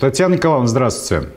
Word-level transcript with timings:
Татьяна 0.00 0.34
Николаевна, 0.34 0.66
здравствуйте. 0.66 1.28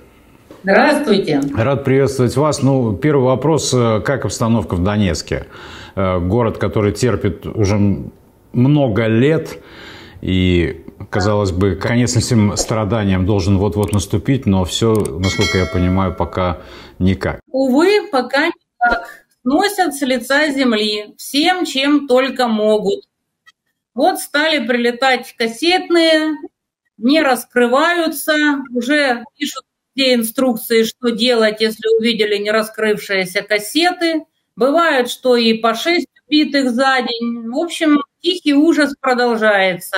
Здравствуйте. 0.63 1.42
Рад 1.54 1.83
приветствовать 1.83 2.38
вас. 2.38 2.63
Ну, 2.63 2.95
первый 2.95 3.25
вопрос. 3.25 3.73
Э, 3.73 3.99
как 3.99 4.23
обстановка 4.23 4.75
в 4.75 4.83
Донецке? 4.83 5.47
Э, 5.96 6.20
город, 6.20 6.60
который 6.60 6.94
терпит 6.94 7.46
уже 7.46 7.78
много 8.54 9.07
лет. 9.07 9.60
И, 10.21 10.86
казалось 11.10 11.52
бы, 11.52 11.76
конец 11.76 12.15
всем 12.15 12.55
страданиям 12.55 13.26
должен 13.26 13.57
вот-вот 13.57 13.91
наступить, 13.91 14.46
но 14.46 14.64
все, 14.64 14.94
насколько 14.94 15.58
я 15.58 15.66
понимаю, 15.66 16.16
пока 16.16 16.59
никак. 17.00 17.41
Увы, 17.52 18.07
пока 18.09 18.48
никак. 18.48 19.25
Носят 19.43 19.93
с 19.93 20.02
лица 20.04 20.50
земли 20.52 21.14
всем, 21.18 21.66
чем 21.66 22.07
только 22.07 22.48
могут. 22.48 23.02
Вот 23.93 24.20
стали 24.20 24.66
прилетать 24.66 25.36
кассетные, 25.38 26.38
не 26.97 27.21
раскрываются, 27.21 28.61
уже 28.71 29.23
пишут 29.37 29.63
все 29.93 30.15
инструкции, 30.15 30.84
что 30.84 31.09
делать, 31.09 31.61
если 31.61 31.88
увидели 31.99 32.38
не 32.38 32.51
раскрывшиеся 32.51 33.41
кассеты. 33.41 34.25
Бывает, 34.55 35.09
что 35.09 35.35
и 35.35 35.53
по 35.55 35.73
шесть 35.73 36.07
убитых 36.27 36.71
за 36.71 37.01
день. 37.01 37.49
В 37.49 37.57
общем, 37.57 38.01
тихий 38.21 38.53
ужас 38.53 38.95
продолжается. 38.99 39.98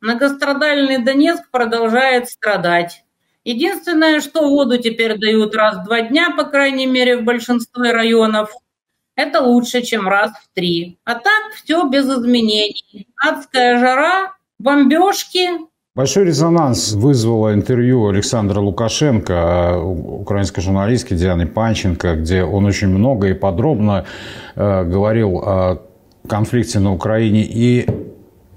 Многострадальный 0.00 1.02
Донецк 1.02 1.50
продолжает 1.50 2.28
страдать. 2.28 3.04
Единственное, 3.44 4.20
что 4.20 4.48
воду 4.48 4.78
теперь 4.78 5.18
дают 5.18 5.54
раз 5.54 5.78
в 5.78 5.84
два 5.84 6.02
дня, 6.02 6.30
по 6.30 6.44
крайней 6.44 6.86
мере, 6.86 7.16
в 7.16 7.24
большинстве 7.24 7.92
районов, 7.92 8.50
это 9.14 9.40
лучше, 9.40 9.82
чем 9.82 10.06
раз 10.06 10.30
в 10.30 10.54
три. 10.54 10.98
А 11.04 11.14
так 11.14 11.54
все 11.54 11.82
без 11.88 12.04
изменений. 12.04 13.08
Адская 13.16 13.78
жара, 13.78 14.36
бомбежки, 14.58 15.48
Большой 15.98 16.26
резонанс 16.26 16.92
вызвало 16.92 17.52
интервью 17.52 18.06
Александра 18.06 18.60
Лукашенко, 18.60 19.34
а, 19.34 19.82
украинской 19.82 20.60
журналистки 20.60 21.14
Дианы 21.14 21.48
Панченко, 21.48 22.14
где 22.14 22.44
он 22.44 22.66
очень 22.66 22.86
много 22.86 23.26
и 23.26 23.34
подробно 23.34 24.04
э, 24.54 24.84
говорил 24.84 25.38
о 25.38 25.82
конфликте 26.28 26.78
на 26.78 26.92
Украине 26.92 27.42
и 27.42 27.84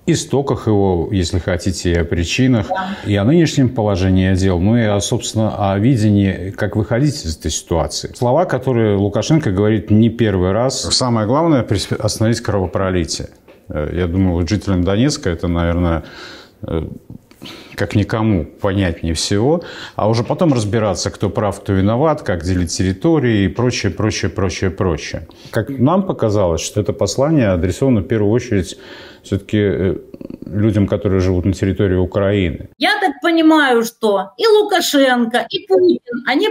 истоках 0.06 0.68
его, 0.68 1.10
если 1.12 1.40
хотите, 1.40 1.92
и 1.92 1.96
о 1.96 2.06
причинах, 2.06 2.68
и 3.08 3.16
о 3.16 3.24
нынешнем 3.24 3.70
положении 3.70 4.36
дел, 4.36 4.60
ну 4.60 4.78
и, 4.78 5.02
собственно, 5.02 5.72
о 5.72 5.80
видении, 5.80 6.52
как 6.52 6.76
выходить 6.76 7.26
из 7.26 7.40
этой 7.40 7.50
ситуации. 7.50 8.12
Слова, 8.14 8.46
которые 8.46 8.98
Лукашенко 8.98 9.50
говорит 9.50 9.90
не 9.90 10.10
первый 10.10 10.52
раз. 10.52 10.80
Самое 10.80 11.26
главное– 11.26 11.66
остановить 12.00 12.42
кровопролитие. 12.42 13.30
Э, 13.68 13.90
я 13.96 14.06
думаю, 14.06 14.34
вот 14.36 14.48
жителям 14.48 14.84
Донецка 14.84 15.32
это, 15.32 15.48
наверное, 15.48 16.04
э, 16.62 16.84
как 17.76 17.96
никому 17.96 18.46
понятнее 18.46 19.14
всего, 19.14 19.64
а 19.96 20.10
уже 20.10 20.24
потом 20.24 20.54
разбираться, 20.54 21.10
кто 21.10 21.30
прав, 21.30 21.62
кто 21.62 21.74
виноват, 21.74 22.22
как 22.22 22.44
делить 22.44 22.78
территории 22.78 23.46
и 23.46 23.48
прочее, 23.48 23.92
прочее, 23.92 24.30
прочее, 24.30 24.70
прочее. 24.70 25.28
Как 25.52 25.70
нам 25.70 26.04
показалось, 26.04 26.62
что 26.62 26.82
это 26.82 26.94
послание 26.94 27.50
адресовано 27.50 28.02
в 28.02 28.08
первую 28.08 28.32
очередь 28.32 28.78
все-таки 29.24 29.58
э, 29.58 29.96
людям, 30.46 30.88
которые 30.88 31.20
живут 31.20 31.46
на 31.46 31.54
территории 31.54 31.96
Украины. 31.96 32.70
Я 32.78 33.00
так 33.00 33.22
понимаю, 33.22 33.84
что 33.84 34.32
и 34.38 34.48
Лукашенко, 34.48 35.46
и 35.50 35.68
Путин, 35.68 36.24
они 36.28 36.50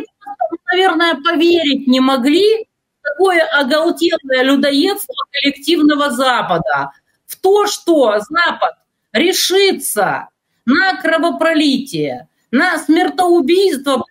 наверное, 0.73 1.15
поверить 1.15 1.87
не 1.87 2.01
могли 2.01 2.65
в 2.65 3.03
такое 3.03 3.43
оголтелое 3.45 4.43
людоедство 4.43 5.15
коллективного 5.33 6.11
Запада, 6.11 6.93
в 7.27 7.37
то, 7.37 7.67
что 7.67 8.19
Запад 8.29 8.75
решится 9.13 10.29
на 10.71 10.97
кровопролитие, 11.01 12.29
на 12.51 12.79
смертоубийство 12.79 14.05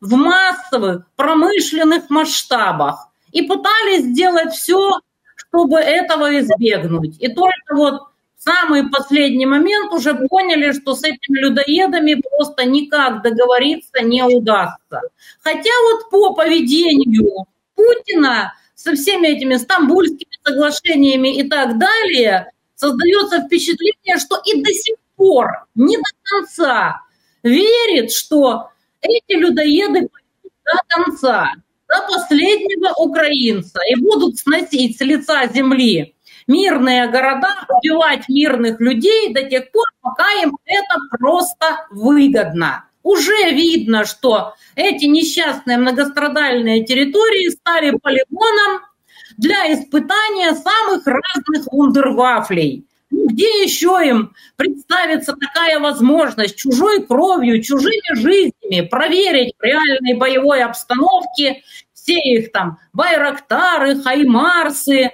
в 0.00 0.14
массовых 0.14 1.06
промышленных 1.16 2.10
масштабах. 2.10 3.08
И 3.32 3.42
пытались 3.42 4.04
сделать 4.04 4.52
все, 4.52 5.00
чтобы 5.36 5.78
этого 5.78 6.38
избегнуть. 6.38 7.16
И 7.20 7.28
только 7.28 7.74
вот 7.74 8.02
в 8.36 8.42
самый 8.42 8.88
последний 8.88 9.46
момент 9.46 9.92
уже 9.92 10.14
поняли, 10.14 10.72
что 10.72 10.94
с 10.94 11.02
этими 11.02 11.38
людоедами 11.38 12.14
просто 12.14 12.64
никак 12.66 13.22
договориться 13.22 14.02
не 14.02 14.22
удастся. 14.22 15.00
Хотя 15.42 15.70
вот 15.90 16.10
по 16.10 16.34
поведению 16.34 17.46
Путина 17.74 18.54
со 18.74 18.94
всеми 18.94 19.28
этими 19.28 19.56
стамбульскими 19.56 20.38
соглашениями 20.46 21.34
и 21.34 21.48
так 21.48 21.78
далее 21.78 22.50
создается 22.76 23.40
впечатление, 23.40 24.18
что 24.18 24.40
и 24.44 24.62
до 24.62 24.70
сих 24.70 24.96
пор, 25.16 25.66
не 25.74 25.96
до 25.96 26.02
конца 26.22 27.00
верит, 27.42 28.12
что 28.12 28.70
эти 29.00 29.36
людоеды 29.36 30.08
до 30.42 30.80
конца, 30.88 31.52
до 31.88 32.06
последнего 32.08 32.92
украинца 32.96 33.80
и 33.90 34.00
будут 34.00 34.38
сносить 34.38 34.98
с 34.98 35.00
лица 35.00 35.46
земли 35.46 36.14
мирные 36.46 37.08
города, 37.08 37.54
убивать 37.68 38.28
мирных 38.28 38.80
людей 38.80 39.32
до 39.32 39.44
тех 39.44 39.70
пор, 39.70 39.86
пока 40.00 40.30
им 40.42 40.56
это 40.64 40.94
просто 41.18 41.86
выгодно. 41.90 42.84
Уже 43.02 43.50
видно, 43.50 44.06
что 44.06 44.54
эти 44.76 45.04
несчастные 45.04 45.76
многострадальные 45.76 46.84
территории 46.84 47.50
стали 47.50 47.96
полигоном 47.98 48.80
для 49.36 49.72
испытания 49.74 50.54
самых 50.54 51.06
разных 51.06 51.66
ну, 51.70 51.90
где 53.10 53.62
еще 53.62 54.00
им 54.04 54.34
представится 54.56 55.34
такая 55.34 55.78
возможность 55.80 56.56
чужой 56.56 57.04
кровью, 57.06 57.62
чужими 57.62 58.14
жизнями 58.14 58.86
проверить 58.86 59.54
в 59.58 59.62
реальной 59.62 60.14
боевой 60.14 60.62
обстановке 60.62 61.62
все 62.04 62.18
их 62.18 62.52
там 62.52 62.78
байрактары, 62.92 64.02
хаймарсы, 64.02 65.10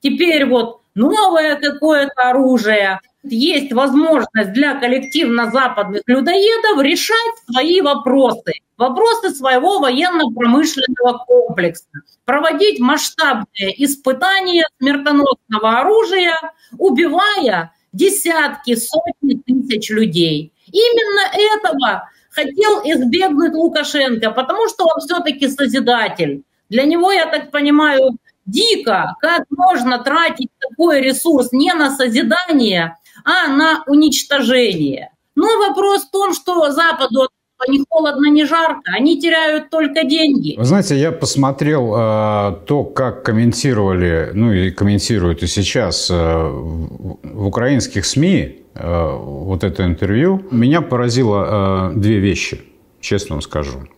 теперь 0.00 0.46
вот 0.46 0.82
новое 0.94 1.56
какое-то 1.56 2.30
оружие. 2.30 3.00
Есть 3.30 3.72
возможность 3.72 4.52
для 4.52 4.74
коллективно-западных 4.74 6.02
людоедов 6.06 6.82
решать 6.82 7.16
свои 7.50 7.80
вопросы, 7.80 8.52
вопросы 8.76 9.30
своего 9.30 9.78
военно-промышленного 9.78 11.24
комплекса, 11.26 11.86
проводить 12.24 12.80
масштабные 12.80 13.84
испытания 13.84 14.66
смертоносного 14.80 15.80
оружия, 15.80 16.34
убивая 16.78 17.72
десятки, 17.92 18.74
сотни 18.76 19.40
тысяч 19.46 19.90
людей. 19.90 20.52
Именно 20.66 21.56
этого 21.56 22.10
хотел 22.30 22.80
избегнуть 22.84 23.54
Лукашенко, 23.54 24.30
потому 24.30 24.68
что 24.68 24.84
он 24.84 25.00
все-таки 25.00 25.48
созидатель. 25.48 26.42
Для 26.68 26.84
него, 26.84 27.10
я 27.10 27.26
так 27.26 27.50
понимаю, 27.50 28.18
дико, 28.48 29.14
как 29.20 29.44
можно 29.50 29.98
тратить 29.98 30.50
такой 30.58 31.00
ресурс 31.00 31.52
не 31.52 31.72
на 31.74 31.90
созидание, 31.90 32.96
а 33.24 33.48
на 33.48 33.82
уничтожение. 33.86 35.10
Но 35.34 35.46
вопрос 35.58 36.04
в 36.04 36.10
том, 36.10 36.34
что 36.34 36.70
Западу 36.70 37.28
не 37.66 37.84
холодно, 37.88 38.30
не 38.30 38.44
жарко, 38.44 38.92
они 38.96 39.20
теряют 39.20 39.70
только 39.70 40.04
деньги. 40.04 40.54
Вы 40.56 40.64
знаете, 40.64 40.96
я 40.96 41.10
посмотрел 41.10 41.92
э, 41.94 42.56
то, 42.66 42.84
как 42.84 43.24
комментировали, 43.24 44.30
ну 44.34 44.52
и 44.52 44.70
комментируют 44.70 45.42
и 45.42 45.46
сейчас 45.46 46.08
э, 46.10 46.14
в 46.14 47.46
украинских 47.46 48.04
СМИ 48.04 48.62
э, 48.74 49.16
вот 49.16 49.64
это 49.64 49.84
интервью. 49.84 50.44
Меня 50.50 50.82
поразило 50.82 51.90
э, 51.94 51.98
две 51.98 52.18
вещи, 52.18 52.60
честно 53.00 53.36
вам 53.36 53.42
скажу. 53.42 53.88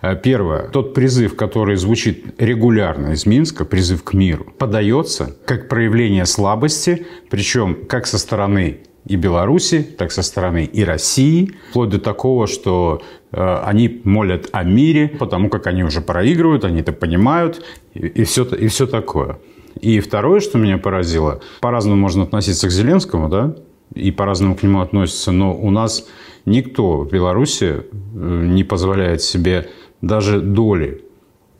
Э, 0.00 0.16
первое. 0.16 0.68
Тот 0.68 0.94
призыв, 0.94 1.36
который 1.36 1.76
звучит 1.76 2.34
регулярно 2.38 3.12
из 3.12 3.26
Минска, 3.26 3.64
призыв 3.64 4.02
к 4.04 4.14
миру, 4.14 4.52
подается 4.58 5.36
как 5.46 5.68
проявление 5.68 6.26
слабости, 6.26 7.06
причем 7.30 7.86
как 7.86 8.06
со 8.06 8.18
стороны 8.18 8.80
и 9.06 9.16
Беларуси, 9.16 9.82
так 9.82 10.12
со 10.12 10.22
стороны 10.22 10.64
и 10.64 10.84
России, 10.84 11.52
вплоть 11.70 11.90
до 11.90 11.98
такого, 11.98 12.46
что 12.46 13.02
э, 13.32 13.62
они 13.64 14.00
молят 14.04 14.48
о 14.52 14.62
мире, 14.62 15.08
потому 15.08 15.48
как 15.48 15.66
они 15.66 15.82
уже 15.82 16.00
проигрывают, 16.00 16.64
они 16.64 16.80
это 16.80 16.92
понимают, 16.92 17.64
и, 17.94 18.06
и, 18.06 18.24
все, 18.24 18.44
и 18.44 18.68
все 18.68 18.86
такое. 18.86 19.38
И 19.80 20.00
второе, 20.00 20.40
что 20.40 20.58
меня 20.58 20.78
поразило, 20.78 21.40
по-разному 21.60 21.96
можно 21.96 22.22
относиться 22.22 22.68
к 22.68 22.70
Зеленскому, 22.70 23.28
да, 23.28 23.56
и 23.94 24.10
по-разному 24.10 24.54
к 24.54 24.62
нему 24.62 24.80
относятся, 24.80 25.32
но 25.32 25.54
у 25.54 25.70
нас 25.70 26.06
никто 26.44 26.98
в 26.98 27.10
Беларуси 27.10 27.64
э, 27.64 27.82
не 28.14 28.64
позволяет 28.64 29.22
себе 29.22 29.70
даже 30.00 30.40
доли 30.40 31.04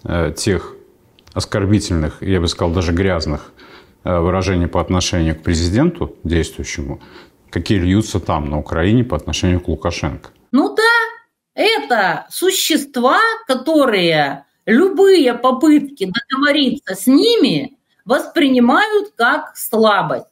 э, 0.05 0.32
тех 0.37 0.75
оскорбительных, 1.32 2.23
я 2.23 2.40
бы 2.40 2.49
сказал, 2.49 2.73
даже 2.73 2.93
грязных 2.93 3.52
э, 4.05 4.19
выражений 4.19 4.67
по 4.67 4.81
отношению 4.81 5.37
к 5.37 5.43
президенту 5.43 6.17
действующему, 6.25 7.00
какие 7.50 7.79
льются 7.79 8.20
там, 8.20 8.50
на 8.50 8.58
Украине, 8.58 9.05
по 9.05 9.17
отношению 9.17 9.61
к 9.61 9.69
Лукашенко. 9.69 10.31
Ну 10.50 10.75
да, 10.75 10.82
это 11.55 12.26
существа, 12.31 13.19
которые 13.46 14.44
любые 14.67 15.34
попытки 15.34 16.11
договориться 16.11 16.94
с 16.94 17.06
ними 17.06 17.79
воспринимают 18.05 19.12
как 19.17 19.56
слабость. 19.56 20.26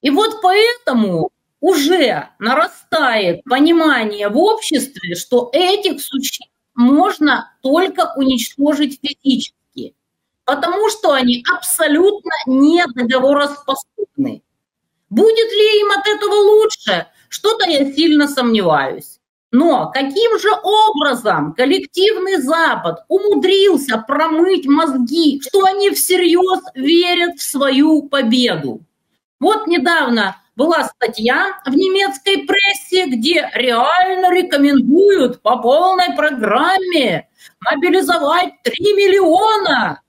И 0.00 0.10
вот 0.10 0.40
поэтому 0.42 1.30
уже 1.60 2.28
нарастает 2.38 3.42
понимание 3.44 4.28
в 4.28 4.38
обществе, 4.38 5.14
что 5.14 5.50
этих 5.52 6.00
существ 6.00 6.52
можно 6.74 7.52
только 7.62 8.12
уничтожить 8.16 9.00
физически, 9.02 9.94
потому 10.44 10.88
что 10.90 11.12
они 11.12 11.44
абсолютно 11.52 12.30
не 12.46 12.84
договороспособны. 12.86 14.42
Будет 15.10 15.52
ли 15.52 15.80
им 15.80 15.90
от 15.90 16.06
этого 16.06 16.34
лучше? 16.34 17.06
Что-то 17.28 17.68
я 17.68 17.92
сильно 17.92 18.28
сомневаюсь. 18.28 19.18
Но 19.50 19.90
каким 19.90 20.38
же 20.38 20.50
образом 20.62 21.54
коллективный 21.54 22.36
Запад 22.36 22.98
умудрился 23.08 23.96
промыть 23.96 24.66
мозги, 24.66 25.40
что 25.40 25.64
они 25.64 25.90
всерьез 25.90 26.60
верят 26.74 27.38
в 27.38 27.42
свою 27.42 28.02
победу? 28.02 28.80
Вот 29.40 29.66
недавно 29.66 30.36
была 30.58 30.82
статья 30.84 31.60
в 31.64 31.70
немецкой 31.70 32.44
прессе, 32.44 33.06
где 33.06 33.48
реально 33.54 34.34
рекомендуют 34.34 35.40
по 35.40 35.56
полной 35.58 36.16
программе 36.16 37.28
мобилизовать 37.60 38.60
3 38.64 38.74
миллиона 38.94 40.02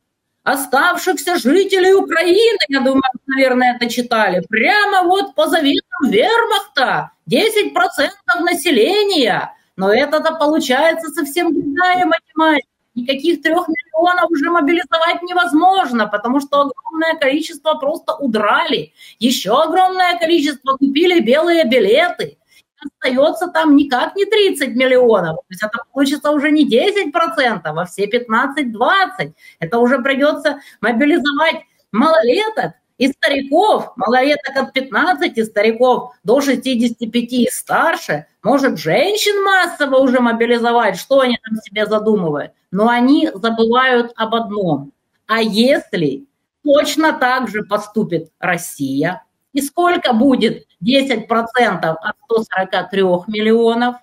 оставшихся 0.43 1.37
жителей 1.37 1.93
Украины, 1.93 2.57
я 2.67 2.79
думаю, 2.79 3.03
наверное, 3.27 3.75
это 3.75 3.87
читали, 3.87 4.43
прямо 4.49 5.07
вот 5.07 5.35
по 5.35 5.47
заветам 5.47 6.09
вермахта, 6.09 7.11
10% 7.29 8.09
населения. 8.39 9.53
Но 9.75 9.93
это-то 9.93 10.33
получается 10.33 11.11
совсем 11.11 11.53
другая 11.53 12.05
математика. 12.07 12.67
Никаких 12.95 13.41
трех 13.41 13.67
миллионов 13.67 14.31
уже 14.31 14.49
мобилизовать 14.49 15.21
невозможно, 15.21 16.07
потому 16.07 16.39
что 16.39 16.61
огромное 16.61 17.15
количество 17.19 17.75
просто 17.75 18.15
удрали. 18.15 18.93
Еще 19.19 19.51
огромное 19.51 20.17
количество 20.17 20.77
купили 20.77 21.19
белые 21.19 21.65
билеты 21.65 22.39
остается 22.81 23.47
там 23.47 23.75
никак 23.75 24.15
не 24.15 24.25
30 24.25 24.69
миллионов. 24.75 25.37
То 25.37 25.45
есть 25.49 25.63
это 25.63 25.79
получится 25.91 26.31
уже 26.31 26.51
не 26.51 26.67
10%, 26.67 27.61
а 27.63 27.85
все 27.85 28.05
15-20%. 28.05 29.33
Это 29.59 29.79
уже 29.79 29.99
придется 29.99 30.59
мобилизовать 30.81 31.63
малолеток 31.91 32.73
и 32.99 33.07
стариков, 33.07 33.93
малолеток 33.95 34.55
от 34.55 34.73
15, 34.73 35.45
стариков 35.45 36.13
до 36.23 36.41
65 36.41 37.33
и 37.33 37.49
старше. 37.49 38.27
Может, 38.43 38.77
женщин 38.77 39.41
массово 39.43 39.97
уже 39.97 40.19
мобилизовать, 40.19 40.97
что 40.97 41.21
они 41.21 41.39
там 41.41 41.57
себе 41.61 41.85
задумывают. 41.85 42.51
Но 42.71 42.89
они 42.89 43.31
забывают 43.33 44.11
об 44.15 44.35
одном. 44.35 44.91
А 45.27 45.41
если 45.41 46.25
точно 46.63 47.13
так 47.13 47.47
же 47.47 47.63
поступит 47.63 48.31
Россия, 48.37 49.23
и 49.53 49.61
сколько 49.61 50.13
будет 50.13 50.67
10% 50.83 51.25
от 51.25 52.15
143 52.25 53.01
миллионов? 53.27 53.95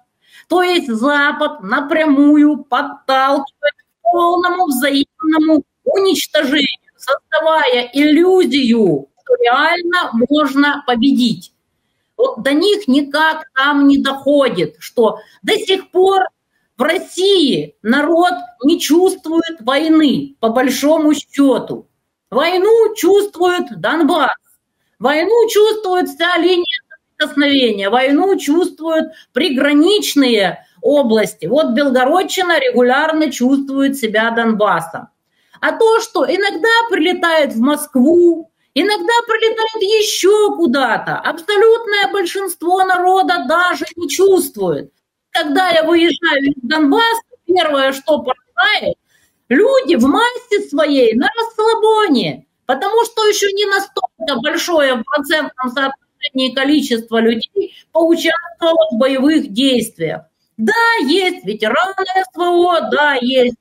То 0.49 0.62
есть 0.62 0.88
Запад 0.88 1.62
напрямую 1.62 2.64
подталкивает 2.64 3.75
к 3.75 4.02
полному 4.02 4.66
взаимному 4.66 5.64
уничтожению, 5.84 6.86
создавая 6.98 7.90
иллюзию, 7.93 9.08
что 9.22 9.34
реально 9.43 10.10
можно 10.28 10.84
победить. 10.87 11.52
Вот 12.16 12.43
до 12.43 12.52
них 12.52 12.88
никак 12.88 13.44
там 13.54 13.88
не 13.88 13.98
доходит, 13.98 14.76
что 14.78 15.19
до 15.43 15.54
сих 15.58 15.90
пор 15.90 16.22
в 16.76 16.82
России 16.82 17.76
народ 17.82 18.32
не 18.64 18.81
чувствует 18.81 19.60
войны, 19.60 20.37
по 20.40 20.48
большому 20.48 21.14
счету. 21.14 21.88
Войну 22.31 22.94
чувствует 22.94 23.81
Донбасс. 23.81 24.31
Войну 24.99 25.49
чувствует 25.50 26.08
вся 26.08 26.38
линия 26.38 26.81
соприкосновения, 27.16 27.90
войну 27.90 28.38
чувствуют 28.38 29.12
приграничные 29.32 30.66
области. 30.81 31.46
Вот 31.46 31.72
Белгородчина 31.72 32.58
регулярно 32.58 33.31
чувствует 33.31 33.96
себя 33.96 34.31
Донбассом. 34.31 35.08
А 35.66 35.72
то, 35.72 36.00
что 36.00 36.24
иногда 36.24 36.68
прилетает 36.90 37.52
в 37.52 37.58
Москву, 37.60 38.52
иногда 38.72 39.14
прилетает 39.26 39.82
еще 39.82 40.54
куда-то, 40.54 41.16
абсолютное 41.16 42.12
большинство 42.12 42.84
народа 42.84 43.46
даже 43.48 43.84
не 43.96 44.08
чувствует. 44.08 44.92
Когда 45.30 45.70
я 45.70 45.82
выезжаю 45.82 46.52
из 46.52 46.54
Донбасса, 46.62 47.20
первое, 47.46 47.92
что 47.92 48.22
поражает, 48.22 48.94
люди 49.48 49.96
в 49.96 50.06
массе 50.06 50.68
своей 50.68 51.14
на 51.14 51.28
расслабоне– 51.36 52.46
потому 52.66 53.04
что 53.04 53.26
еще 53.26 53.50
не 53.52 53.64
настолько 53.66 54.40
большое 54.42 54.94
в 54.94 55.04
процентном 55.04 55.68
соотношении 55.68 56.54
количество 56.54 57.20
людей 57.20 57.74
поучаствовало 57.92 58.88
в 58.92 58.98
боевых 58.98 59.52
действиях. 59.52 60.22
Да, 60.56 60.72
есть 61.02 61.44
ветераны 61.44 62.06
СВО, 62.32 62.88
да, 62.90 63.14
есть 63.20 63.56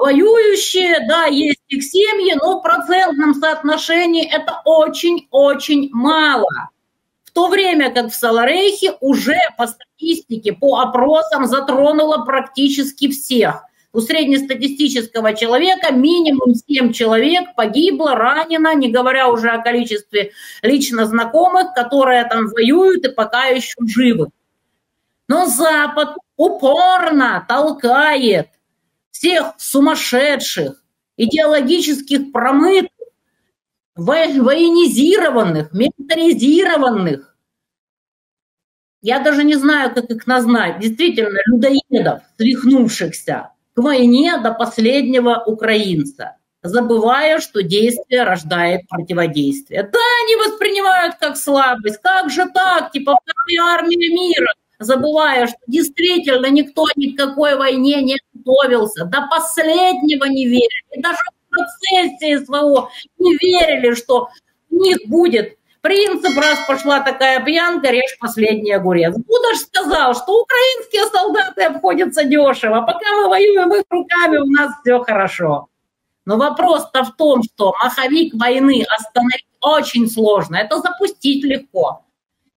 воюющие, 0.00 1.06
да, 1.06 1.26
есть 1.26 1.60
их 1.68 1.84
семьи, 1.84 2.34
но 2.34 2.58
в 2.58 2.62
процентном 2.62 3.34
соотношении 3.34 4.26
это 4.26 4.60
очень-очень 4.64 5.90
мало. 5.92 6.70
В 7.24 7.30
то 7.32 7.48
время 7.48 7.92
как 7.92 8.10
в 8.10 8.14
Саларейхе 8.14 8.94
уже 9.00 9.38
по 9.56 9.66
статистике, 9.68 10.52
по 10.52 10.80
опросам 10.80 11.46
затронуло 11.46 12.24
практически 12.24 13.08
всех 13.08 13.62
у 13.92 14.00
среднестатистического 14.00 15.34
человека 15.34 15.92
минимум 15.92 16.54
7 16.54 16.92
человек 16.92 17.54
погибло, 17.56 18.14
ранено, 18.14 18.74
не 18.74 18.90
говоря 18.90 19.28
уже 19.28 19.50
о 19.50 19.62
количестве 19.62 20.32
лично 20.62 21.06
знакомых, 21.06 21.74
которые 21.74 22.24
там 22.24 22.48
воюют 22.48 23.04
и 23.04 23.10
пока 23.10 23.46
еще 23.46 23.74
живы. 23.86 24.28
Но 25.28 25.46
Запад 25.46 26.16
упорно 26.36 27.44
толкает 27.48 28.48
всех 29.10 29.54
сумасшедших, 29.58 30.82
идеологических 31.16 32.32
промытых, 32.32 32.90
военизированных, 33.96 35.72
милитаризированных, 35.72 37.36
я 39.02 39.18
даже 39.18 39.44
не 39.44 39.54
знаю, 39.54 39.94
как 39.94 40.10
их 40.10 40.26
назвать, 40.26 40.78
действительно, 40.78 41.38
людоедов, 41.46 42.20
свихнувшихся, 42.36 43.50
к 43.74 43.82
войне 43.82 44.38
до 44.42 44.52
последнего 44.52 45.42
украинца, 45.46 46.36
забывая, 46.62 47.40
что 47.40 47.62
действие 47.62 48.24
рождает 48.24 48.86
противодействие. 48.88 49.84
Да, 49.84 49.98
они 50.24 50.36
воспринимают 50.36 51.14
как 51.18 51.38
слабость, 51.38 52.00
как 52.02 52.30
же 52.30 52.46
так, 52.52 52.92
типа 52.92 53.18
вторая 53.22 53.74
армия 53.74 54.08
мира, 54.10 54.52
забывая, 54.80 55.46
что 55.46 55.58
действительно 55.66 56.46
никто 56.46 56.86
ни 56.96 57.12
к 57.12 57.18
какой 57.18 57.56
войне 57.56 58.02
не 58.02 58.18
готовился, 58.34 59.04
до 59.04 59.28
последнего 59.30 60.24
не 60.24 60.46
верили, 60.46 61.00
даже 61.00 61.18
в 61.18 61.50
процессе 61.50 62.44
СВО 62.44 62.90
не 63.18 63.36
верили, 63.36 63.94
что 63.94 64.30
у 64.70 64.76
них 64.76 64.98
будет 65.06 65.56
Принцип, 65.82 66.36
раз 66.36 66.58
пошла 66.68 67.00
такая 67.00 67.42
пьянка, 67.42 67.90
режь 67.90 68.18
последний 68.20 68.72
огурец. 68.72 69.14
Будаш 69.16 69.60
сказал, 69.60 70.14
что 70.14 70.42
украинские 70.42 71.06
солдаты 71.06 71.62
обходятся 71.62 72.24
дешево. 72.24 72.82
Пока 72.82 73.14
мы 73.16 73.28
воюем 73.28 73.72
их 73.72 73.84
руками, 73.88 74.36
у 74.36 74.46
нас 74.46 74.74
все 74.82 75.02
хорошо. 75.02 75.68
Но 76.26 76.36
вопрос-то 76.36 77.04
в 77.04 77.16
том, 77.16 77.42
что 77.42 77.74
маховик 77.82 78.34
войны 78.34 78.84
остановить 78.94 79.46
очень 79.62 80.06
сложно. 80.10 80.56
Это 80.56 80.78
запустить 80.80 81.44
легко. 81.44 82.04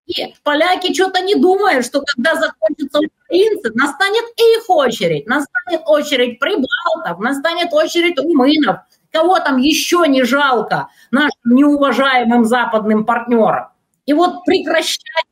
И 0.07 0.35
поляки 0.43 0.93
что-то 0.93 1.21
не 1.21 1.35
думают, 1.35 1.85
что 1.85 2.01
когда 2.01 2.35
закончатся 2.35 2.99
украинцы, 2.99 3.71
настанет 3.73 4.25
их 4.37 4.69
очередь, 4.69 5.27
настанет 5.27 5.81
очередь 5.85 6.39
прибалтов, 6.39 7.19
настанет 7.19 7.71
очередь 7.73 8.19
румынов, 8.19 8.79
Кого 9.13 9.39
там 9.39 9.57
еще 9.57 10.05
не 10.07 10.23
жалко 10.23 10.89
нашим 11.11 11.55
неуважаемым 11.55 12.45
западным 12.45 13.05
партнерам? 13.05 13.67
И 14.07 14.13
вот 14.13 14.43
прекращать 14.43 15.27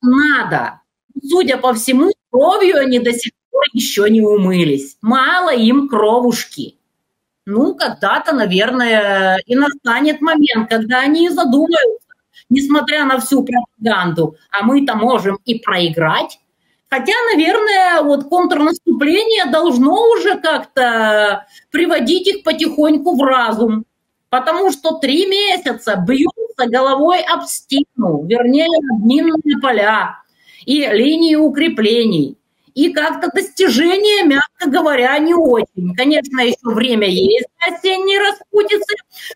надо. 0.00 0.80
Судя 1.20 1.56
по 1.56 1.74
всему, 1.74 2.12
кровью 2.30 2.78
они 2.78 3.00
до 3.00 3.12
сих 3.12 3.32
пор 3.50 3.64
еще 3.72 4.08
не 4.08 4.20
умылись. 4.20 4.96
Мало 5.02 5.52
им 5.52 5.88
кровушки. 5.88 6.78
Ну, 7.44 7.74
когда-то, 7.74 8.32
наверное, 8.32 9.38
и 9.46 9.56
настанет 9.56 10.20
момент, 10.20 10.70
когда 10.70 11.00
они 11.00 11.28
задумаются, 11.28 12.03
несмотря 12.48 13.04
на 13.04 13.20
всю 13.20 13.44
пропаганду, 13.44 14.36
а 14.50 14.64
мы-то 14.64 14.94
можем 14.96 15.38
и 15.44 15.58
проиграть, 15.58 16.38
Хотя, 16.94 17.12
наверное, 17.32 18.02
вот 18.02 18.28
контрнаступление 18.28 19.46
должно 19.46 20.10
уже 20.12 20.38
как-то 20.38 21.44
приводить 21.72 22.28
их 22.28 22.44
потихоньку 22.44 23.16
в 23.16 23.22
разум. 23.22 23.84
Потому 24.30 24.70
что 24.70 24.98
три 24.98 25.26
месяца 25.26 25.96
бьются 25.96 26.68
головой 26.68 27.20
об 27.22 27.46
стену, 27.46 28.24
вернее, 28.24 28.66
об 28.66 29.04
минные 29.04 29.58
поля 29.60 30.20
и 30.66 30.86
линии 30.86 31.34
укреплений. 31.34 32.38
И 32.74 32.92
как-то 32.92 33.28
достижения, 33.34 34.24
мягко 34.24 34.70
говоря, 34.70 35.18
не 35.18 35.34
очень. 35.34 35.96
Конечно, 35.96 36.42
еще 36.42 36.56
время 36.64 37.08
есть 37.08 37.48
осенней 37.66 38.18
распутицы. 38.20 38.94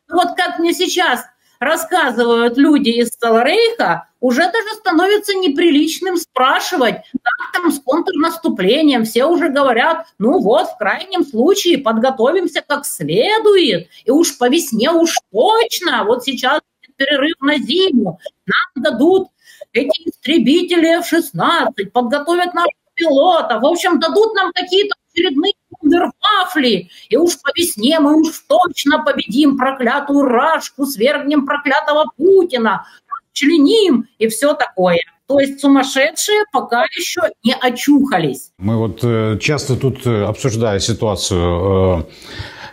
Вот 0.08 0.36
как 0.36 0.60
мне 0.60 0.72
сейчас 0.72 1.24
рассказывают 1.60 2.56
люди 2.56 2.90
из 2.90 3.08
Сталрейха, 3.08 4.08
уже 4.20 4.42
даже 4.42 4.74
становится 4.78 5.34
неприличным 5.34 6.16
спрашивать, 6.16 6.96
как 7.22 7.52
там 7.52 7.70
с 7.70 7.80
контрнаступлением. 7.80 9.04
Все 9.04 9.26
уже 9.26 9.48
говорят, 9.48 10.06
ну 10.18 10.40
вот, 10.40 10.68
в 10.68 10.78
крайнем 10.78 11.24
случае 11.24 11.78
подготовимся 11.78 12.62
как 12.66 12.84
следует, 12.84 13.88
и 14.04 14.10
уж 14.10 14.36
по 14.38 14.48
весне 14.48 14.90
уж 14.90 15.16
точно, 15.32 16.04
вот 16.04 16.24
сейчас 16.24 16.60
перерыв 16.96 17.36
на 17.40 17.58
зиму, 17.58 18.18
нам 18.46 18.82
дадут 18.82 19.28
эти 19.72 20.08
истребители 20.08 20.98
F-16, 20.98 21.90
подготовят 21.92 22.54
наших 22.54 22.72
пилотов, 22.94 23.62
в 23.62 23.66
общем, 23.66 24.00
дадут 24.00 24.34
нам 24.34 24.52
какие-то 24.52 24.94
очередные 25.12 25.52
вундервафли, 25.80 26.88
и 27.08 27.16
уж 27.16 27.40
по 27.40 27.50
весне 27.54 27.98
мы 28.00 28.20
уж 28.20 28.44
точно 28.48 29.04
победим 29.04 29.56
проклятую 29.56 30.22
Рашку, 30.22 30.86
свергнем 30.86 31.46
проклятого 31.46 32.10
Путина, 32.16 32.86
членим 33.32 34.08
и 34.18 34.28
все 34.28 34.54
такое. 34.54 35.00
То 35.28 35.38
есть 35.40 35.60
сумасшедшие 35.60 36.44
пока 36.52 36.84
еще 36.84 37.20
не 37.44 37.54
очухались. 37.54 38.50
Мы 38.58 38.78
вот 38.78 39.00
э, 39.02 39.38
часто 39.38 39.76
тут, 39.76 40.06
э, 40.06 40.24
обсуждая 40.24 40.78
ситуацию, 40.78 42.00
э, 42.00 42.04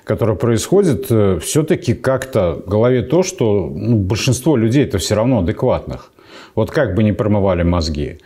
которая 0.06 0.38
происходит, 0.38 1.06
все-таки 1.44 1.94
как-то 1.94 2.62
в 2.66 2.70
голове 2.70 3.02
то, 3.02 3.24
что 3.24 3.70
ну, 3.70 3.98
большинство 3.98 4.56
людей 4.56 4.86
это 4.86 5.00
все 5.00 5.16
равно 5.16 5.40
адекватных. 5.40 6.12
Вот 6.56 6.72
как 6.72 6.96
бы 6.96 7.04
не 7.04 7.12
промывали 7.12 7.64
мозги. 7.64 8.20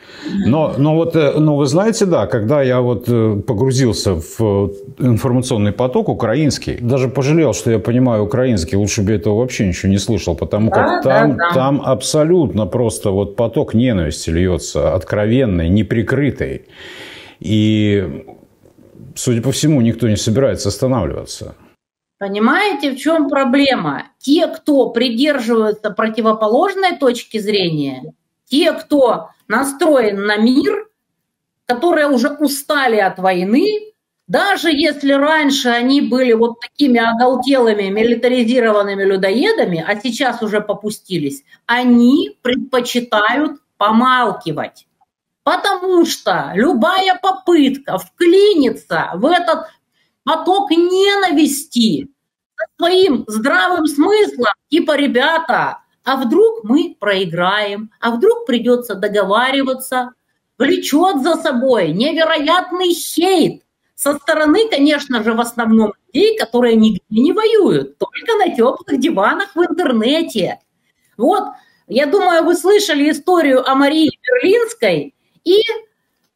Но, 0.45 0.75
но 0.77 0.95
вот, 0.95 1.15
э, 1.15 1.39
но 1.39 1.57
вы 1.57 1.65
знаете, 1.65 2.05
да, 2.05 2.27
когда 2.27 2.61
я 2.61 2.79
вот 2.79 3.05
э, 3.07 3.41
погрузился 3.47 4.13
в 4.13 4.71
информационный 4.99 5.71
поток 5.71 6.09
украинский, 6.09 6.77
даже 6.79 7.09
пожалел, 7.09 7.53
что 7.53 7.71
я 7.71 7.79
понимаю 7.79 8.23
украинский, 8.23 8.77
лучше 8.77 9.01
бы 9.01 9.13
этого 9.13 9.39
вообще 9.39 9.67
ничего 9.67 9.91
не 9.91 9.97
слышал, 9.97 10.35
потому 10.35 10.69
как 10.69 10.87
да, 10.87 11.01
там, 11.01 11.31
да, 11.31 11.37
да. 11.37 11.55
там 11.55 11.81
абсолютно 11.83 12.67
просто 12.67 13.09
вот 13.09 13.35
поток 13.35 13.73
ненависти 13.73 14.29
льется, 14.29 14.93
откровенный, 14.93 15.67
неприкрытый. 15.69 16.61
И, 17.39 18.25
судя 19.15 19.41
по 19.41 19.51
всему, 19.51 19.81
никто 19.81 20.07
не 20.07 20.17
собирается 20.17 20.69
останавливаться. 20.69 21.55
Понимаете, 22.19 22.91
в 22.91 22.97
чем 22.97 23.29
проблема? 23.29 24.03
Те, 24.19 24.47
кто 24.47 24.89
придерживаются 24.89 25.89
противоположной 25.89 26.97
точки 26.97 27.39
зрения, 27.39 28.13
те, 28.49 28.73
кто 28.73 29.29
настроен 29.47 30.25
на 30.25 30.37
мир, 30.37 30.87
которые 31.65 32.07
уже 32.07 32.29
устали 32.29 32.97
от 32.97 33.19
войны, 33.19 33.93
даже 34.27 34.69
если 34.69 35.13
раньше 35.13 35.69
они 35.69 36.01
были 36.01 36.33
вот 36.33 36.59
такими 36.59 36.99
оголтелыми, 36.99 37.89
милитаризированными 37.89 39.03
людоедами, 39.03 39.83
а 39.85 39.99
сейчас 39.99 40.43
уже 40.43 40.61
попустились, 40.61 41.43
они 41.65 42.37
предпочитают 42.43 43.59
помалкивать. 43.77 44.85
Потому 45.43 46.05
что 46.05 46.51
любая 46.53 47.17
попытка 47.19 47.97
вклиниться 47.97 49.09
в 49.15 49.25
этот 49.25 49.65
поток 50.23 50.69
ненависти 50.69 52.09
своим 52.77 53.23
здравым 53.25 53.87
смыслом, 53.87 54.53
типа, 54.69 54.95
ребята, 54.95 55.79
а 56.03 56.17
вдруг 56.17 56.63
мы 56.63 56.95
проиграем, 56.99 57.91
а 57.99 58.11
вдруг 58.11 58.45
придется 58.45 58.95
договариваться, 58.95 60.11
влечет 60.57 61.21
за 61.23 61.35
собой 61.35 61.91
невероятный 61.91 62.93
хейт. 62.93 63.63
Со 63.95 64.15
стороны, 64.15 64.69
конечно 64.69 65.23
же, 65.23 65.33
в 65.33 65.41
основном 65.41 65.93
людей, 66.07 66.37
которые 66.37 66.75
нигде 66.75 67.01
не 67.09 67.33
воюют, 67.33 67.97
только 67.97 68.35
на 68.37 68.55
теплых 68.55 68.99
диванах 68.99 69.55
в 69.55 69.59
интернете. 69.59 70.59
Вот, 71.17 71.43
я 71.87 72.05
думаю, 72.05 72.45
вы 72.45 72.55
слышали 72.55 73.09
историю 73.11 73.69
о 73.69 73.75
Марии 73.75 74.17
Берлинской 74.23 75.13
и 75.43 75.61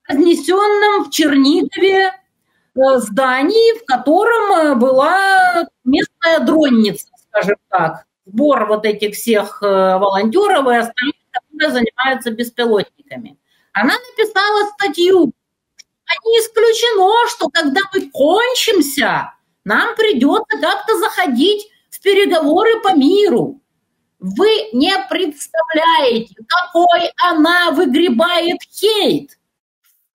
разнесенном 0.07 1.05
в 1.05 1.09
Чернигове 1.09 2.07
э, 2.07 2.97
здании, 2.97 3.79
в 3.79 3.85
котором 3.85 4.51
э, 4.51 4.75
была 4.75 5.65
местная 5.85 6.39
дронница, 6.41 7.07
скажем 7.29 7.55
так 7.69 8.05
сбор 8.25 8.67
вот 8.67 8.85
этих 8.85 9.15
всех 9.15 9.61
э, 9.61 9.65
волонтеров 9.65 10.67
и 10.67 10.75
остальных, 10.75 11.15
которые 11.31 11.71
занимаются 11.71 12.31
беспилотниками. 12.31 13.37
Она 13.73 13.93
написала 13.93 14.69
статью, 14.77 15.33
а 16.05 16.27
не 16.27 16.39
исключено, 16.39 17.29
что 17.29 17.49
когда 17.49 17.81
мы 17.93 18.09
кончимся, 18.11 19.33
нам 19.65 19.95
придется 19.95 20.57
как-то 20.59 20.97
заходить 20.97 21.67
в 21.89 22.01
переговоры 22.01 22.81
по 22.81 22.95
миру. 22.95 23.61
Вы 24.19 24.69
не 24.73 24.93
представляете, 25.09 26.35
какой 26.47 27.11
она 27.17 27.71
выгребает 27.71 28.61
хейт, 28.71 29.37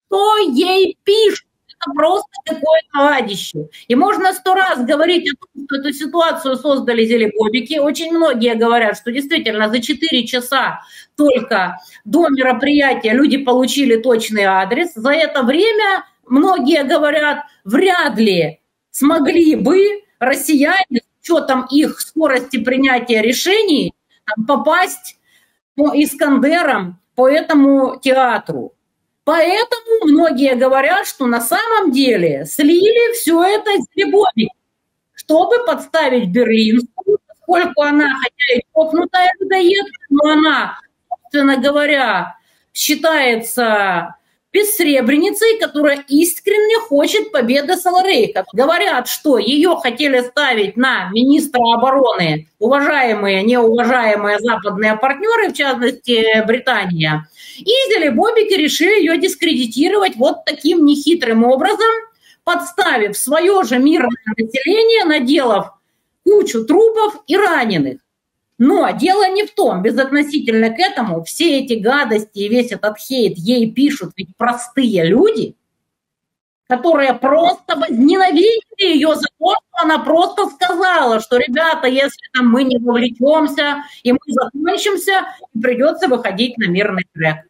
что 0.07 0.39
ей 0.39 0.97
пишут 1.03 1.48
это 1.81 1.93
просто 1.95 2.29
какое-то 2.45 3.17
адище. 3.17 3.69
И 3.87 3.95
можно 3.95 4.33
сто 4.33 4.55
раз 4.55 4.85
говорить 4.85 5.31
о 5.31 5.37
том, 5.37 5.65
что 5.67 5.77
эту 5.77 5.93
ситуацию 5.93 6.57
создали 6.57 7.05
зелебобики. 7.05 7.79
Очень 7.79 8.13
многие 8.13 8.55
говорят, 8.55 8.97
что 8.97 9.13
действительно 9.13 9.69
за 9.69 9.81
4 9.81 10.27
часа 10.27 10.81
только 11.17 11.79
до 12.05 12.29
мероприятия 12.29 13.13
люди 13.13 13.39
получили 13.39 13.97
точный 13.97 14.45
адрес. 14.45 14.95
За 14.95 15.11
это 15.11 15.43
время 15.43 16.05
многие 16.27 16.85
говорят, 16.85 17.45
вряд 17.65 18.19
ли 18.19 18.61
смогли 18.91 19.55
бы 19.55 20.03
россияне 20.19 21.01
с 21.01 21.31
учетом 21.31 21.67
их 21.71 22.01
скорости 22.01 22.63
принятия 22.63 23.23
решений 23.23 23.93
попасть 24.47 25.19
по 25.77 25.93
Искандерам 25.95 27.01
по 27.15 27.29
этому 27.29 27.99
театру. 28.01 28.73
Поэтому 29.29 30.07
многие 30.07 30.55
говорят, 30.55 31.07
что 31.07 31.27
на 31.27 31.43
самом 31.43 31.93
деле 31.93 32.47
слили 32.47 33.13
все 33.13 33.45
это 33.45 33.73
с 33.73 33.87
любовью, 33.95 34.49
чтобы 35.13 35.67
подставить 35.67 36.31
Берлинскую, 36.31 37.19
поскольку 37.29 37.83
она, 37.83 38.07
хотя 38.07 38.59
и 38.59 38.63
копнутая 38.73 39.31
людоедка, 39.39 40.01
но 40.09 40.31
она, 40.31 40.81
собственно 41.11 41.59
говоря, 41.59 42.37
считается 42.73 44.15
бессребреницей, 44.51 45.59
которая 45.59 46.03
искренне 46.09 46.79
хочет 46.79 47.31
победы 47.31 47.77
Саларейка. 47.77 48.47
Говорят, 48.55 49.09
что 49.09 49.37
ее 49.37 49.77
хотели 49.77 50.23
ставить 50.23 50.79
на 50.79 51.11
министра 51.11 51.61
обороны 51.75 52.49
уважаемые, 52.59 53.43
неуважаемые 53.43 54.39
западные 54.39 54.97
партнеры, 54.97 55.51
в 55.51 55.53
частности 55.53 56.43
Британия– 56.47 57.29
и 57.59 58.09
Бобики 58.11 58.55
решили 58.55 59.01
ее 59.01 59.19
дискредитировать 59.19 60.17
вот 60.17 60.45
таким 60.45 60.85
нехитрым 60.85 61.45
образом, 61.45 61.87
подставив 62.45 63.17
свое 63.17 63.63
же 63.65 63.79
мирное 63.79 64.35
население, 64.37 65.05
наделав 65.05 65.73
кучу 66.25 66.65
трупов 66.65 67.23
и 67.27 67.37
раненых. 67.37 68.01
Но 68.59 68.91
дело 68.91 69.29
не 69.29 69.45
в 69.45 69.55
том, 69.55 69.83
безотносительно 69.83 70.71
к 70.71 70.79
этому, 70.79 71.23
все 71.23 71.61
эти 71.61 71.75
гадости 71.75 72.41
и 72.41 72.49
весь 72.49 72.73
этот 72.73 72.99
хейт 72.99 73.39
ей 73.39 73.71
пишут 73.71 74.13
ведь 74.17 74.37
простые 74.37 75.05
люди, 75.05 75.55
которые 76.69 77.15
просто 77.15 77.77
возненавидели 77.77 78.95
ее 78.95 79.15
за 79.15 79.29
то, 79.39 79.55
что 79.55 79.83
она 79.85 80.01
просто 80.01 80.49
сказала, 80.49 81.21
что, 81.21 81.39
ребята, 81.39 81.87
если 81.87 82.21
там 82.33 82.51
мы 82.51 82.65
не 82.65 82.79
вовлечемся 82.79 83.85
и 84.03 84.13
мы 84.13 84.19
закончимся, 84.27 85.29
придется 85.61 86.09
выходить 86.09 86.59
на 86.59 86.69
мирный 86.69 87.07
трек. 87.15 87.48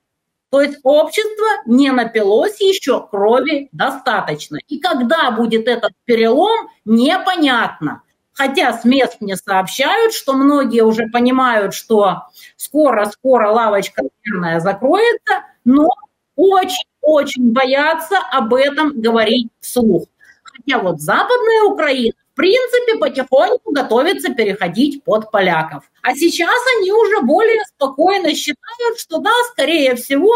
То 0.51 0.63
есть 0.63 0.79
общество 0.83 1.47
не 1.67 1.91
напилось 1.91 2.61
еще 2.61 3.07
крови 3.07 3.69
достаточно. 3.73 4.59
И 4.69 4.79
когда 4.79 5.31
будет 5.31 5.69
этот 5.69 5.93
перелом, 6.05 6.69
непонятно. 6.85 8.03
Хотя 8.33 8.73
с 8.73 8.85
мест 8.85 9.17
мне 9.21 9.37
сообщают, 9.37 10.15
что 10.15 10.33
многие 10.33 10.85
уже 10.85 11.07
понимают, 11.13 11.75
что 11.75 12.29
скоро-скоро 12.57 13.51
лавочка, 13.51 14.03
наверное, 14.25 14.61
закроется, 14.61 15.45
но 15.65 15.89
очень-очень 16.37 17.53
боятся 17.53 18.19
об 18.31 18.55
этом 18.55 19.01
говорить 19.01 19.49
вслух. 19.61 20.05
Хотя 20.45 20.79
вот 20.79 21.01
Западная 21.01 21.65
Украина 21.65 22.15
принципе, 22.39 22.99
потихоньку 22.99 23.73
готовится 23.73 24.33
переходить 24.33 25.03
под 25.03 25.31
поляков. 25.33 25.83
А 26.03 26.15
сейчас 26.15 26.59
они 26.79 26.93
уже 26.93 27.21
более 27.23 27.65
спокойно 27.65 28.33
считают, 28.35 28.99
что 28.99 29.19
да, 29.19 29.33
скорее 29.53 29.97
всего, 29.97 30.33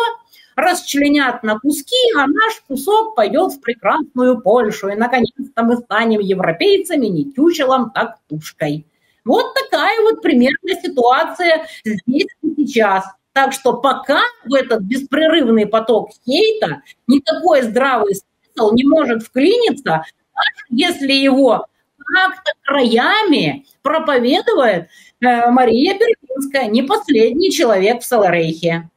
расчленят 0.57 1.45
на 1.45 1.61
куски, 1.61 1.97
а 2.17 2.27
наш 2.27 2.61
кусок 2.67 3.15
пойдет 3.15 3.53
в 3.53 3.61
прекрасную 3.61 4.41
Польшу. 4.41 4.89
И, 4.89 4.97
наконец-то, 4.97 5.63
мы 5.63 5.77
станем 5.77 6.19
европейцами 6.19 7.07
не 7.07 7.33
тючелом, 7.33 7.93
так 7.93 8.19
тушкой. 8.29 8.85
Вот 9.25 9.55
такая 9.55 10.03
вот 10.03 10.23
примерная 10.23 10.83
ситуация 10.83 11.67
здесь 11.85 12.27
и 12.43 12.55
сейчас. 12.57 13.05
Так 13.33 13.53
что 13.53 13.75
пока 13.75 14.23
в 14.45 14.53
этот 14.53 14.83
беспрерывный 14.83 15.67
поток 15.67 16.11
хейта 16.27 16.83
никакой 17.07 17.63
здравый 17.63 18.17
смысл 18.17 18.75
не 18.75 18.85
может 18.85 19.23
вклиниться, 19.23 20.05
даже 20.35 20.65
если 20.71 21.13
его 21.13 21.67
как-то 22.03 22.53
краями 22.65 23.65
проповедует 23.83 24.89
э, 25.21 25.51
Мария 25.51 25.95
Берлинская, 25.95 26.67
не 26.67 26.83
последний 26.83 27.51
человек 27.51 28.03
в 28.03 28.05
Саларейхе. 28.05 28.89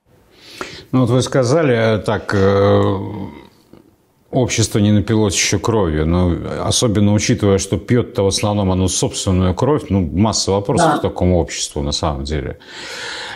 Ну 0.91 1.01
вот 1.01 1.09
вы 1.09 1.21
сказали 1.21 2.01
так, 2.01 2.33
э, 2.33 2.81
общество 4.31 4.79
не 4.79 4.91
напилось 4.91 5.35
еще 5.35 5.59
кровью, 5.59 6.05
но 6.05 6.33
особенно 6.63 7.13
учитывая, 7.13 7.57
что 7.57 7.77
пьет-то 7.77 8.23
в 8.23 8.27
основном 8.27 8.71
оно 8.71 8.87
собственную 8.87 9.53
кровь, 9.55 9.85
ну, 9.89 10.01
масса 10.01 10.51
вопросов 10.51 10.93
да. 10.93 10.97
к 10.97 11.01
такому 11.01 11.39
обществу 11.39 11.81
на 11.81 11.91
самом 11.91 12.23
деле. 12.23 12.59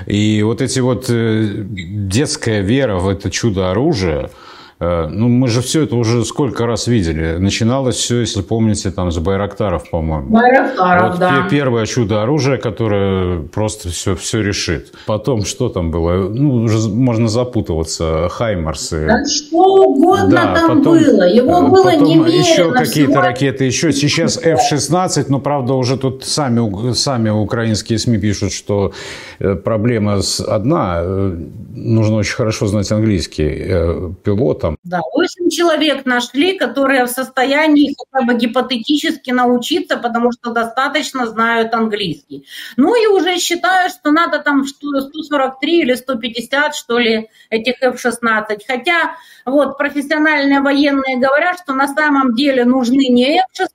И 0.05 0.41
вот 0.43 0.61
эти 0.61 0.79
вот 0.79 1.05
э, 1.09 1.65
детская 1.67 2.61
вера 2.61 2.97
в 2.97 3.07
это 3.07 3.29
чудо-оружие– 3.29 4.29
Э, 4.39 4.48
ну, 4.79 5.27
мы 5.27 5.49
же 5.49 5.61
все 5.61 5.83
это 5.83 5.97
уже 5.97 6.23
сколько 6.23 6.65
раз 6.65 6.87
видели. 6.87 7.35
Начиналось 7.37 7.97
все, 7.97 8.21
если 8.21 8.41
помните, 8.41 8.91
там 8.91 9.11
с 9.11 9.17
Байрактаров, 9.17 9.89
по-моему. 9.89 10.29
Байрактаров, 10.29 11.11
вот 11.11 11.19
да. 11.19 11.47
Первое 11.51 11.85
чудо 11.85 12.23
оружия, 12.23 12.57
которое 12.57 13.39
просто 13.39 13.89
все, 13.89 14.15
все 14.15 14.41
решит. 14.41 14.93
Потом 15.05 15.43
что 15.43 15.67
там 15.67 15.91
было? 15.91 16.29
Ну, 16.29 16.63
уже 16.63 16.87
можно 16.87 17.27
запутываться. 17.27 18.29
Хаймарсы. 18.29 19.05
Да 19.05 19.25
что 19.25 19.83
угодно 19.83 20.29
да, 20.29 20.55
там 20.55 20.77
потом, 20.77 20.97
было. 20.97 21.23
Его 21.23 21.67
было 21.67 21.83
потом 21.83 22.03
немерено. 22.05 22.39
Еще 22.39 22.71
какие-то 22.71 23.11
всего... 23.11 23.21
ракеты. 23.21 23.65
Еще 23.65 23.91
сейчас 23.91 24.37
F-16, 24.41 25.25
но, 25.27 25.39
правда, 25.39 25.73
уже 25.73 25.97
тут 25.97 26.23
сами, 26.23 26.93
сами 26.93 27.29
украинские 27.29 27.99
СМИ 27.99 28.17
пишут, 28.17 28.53
что 28.53 28.93
э, 29.39 29.55
проблема 29.55 30.21
одна. 30.47 31.01
Э, 31.01 31.37
нужно 31.75 32.15
очень 32.15 32.35
хорошо 32.35 32.67
знать 32.67 32.89
английский 32.93 34.13
пилота 34.23 34.68
там. 34.69 34.77
Да, 34.83 35.01
8 35.13 35.49
человек 35.49 36.05
нашли, 36.05 36.57
которые 36.57 37.05
в 37.05 37.09
состоянии 37.09 37.95
хотя 37.97 38.25
бы 38.25 38.33
гипотетически 38.35 39.31
научиться, 39.31 39.97
потому 39.97 40.31
что 40.31 40.51
достаточно 40.51 41.27
знают 41.27 41.73
английский. 41.73 42.45
Ну 42.77 42.95
и 42.95 43.07
уже 43.07 43.37
считаю, 43.37 43.89
что 43.89 44.11
надо 44.11 44.39
там 44.39 44.65
143 44.65 45.79
или 45.81 45.95
150, 45.95 46.75
что 46.75 46.99
ли, 46.99 47.29
этих 47.49 47.81
F-16. 47.81 48.59
Хотя 48.67 49.15
вот 49.45 49.77
профессиональные 49.77 50.61
военные 50.61 51.17
говорят, 51.17 51.59
что 51.59 51.73
на 51.73 51.87
самом 51.87 52.35
деле 52.35 52.65
нужны 52.65 53.07
не 53.09 53.39
F-16, 53.39 53.67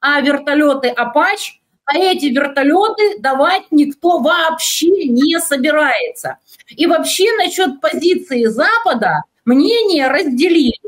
а 0.00 0.20
вертолеты 0.20 0.88
Apache, 0.88 1.60
а 1.86 1.98
эти 1.98 2.26
вертолеты 2.26 3.18
давать 3.18 3.64
никто 3.70 4.18
вообще 4.18 5.06
не 5.06 5.38
собирается. 5.38 6.38
И 6.68 6.86
вообще 6.86 7.24
насчет 7.36 7.80
позиции 7.80 8.46
Запада, 8.46 9.22
мнения 9.44 10.08
разделились. 10.08 10.78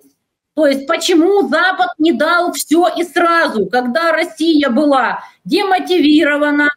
То 0.55 0.67
есть 0.67 0.87
почему 0.87 1.49
Запад 1.49 1.91
не 1.99 2.13
дал 2.13 2.53
все 2.53 2.89
и 2.97 3.05
сразу, 3.05 3.67
когда 3.67 4.13
Россия 4.13 4.71
была 4.71 5.23
демотивирована, 5.45 6.71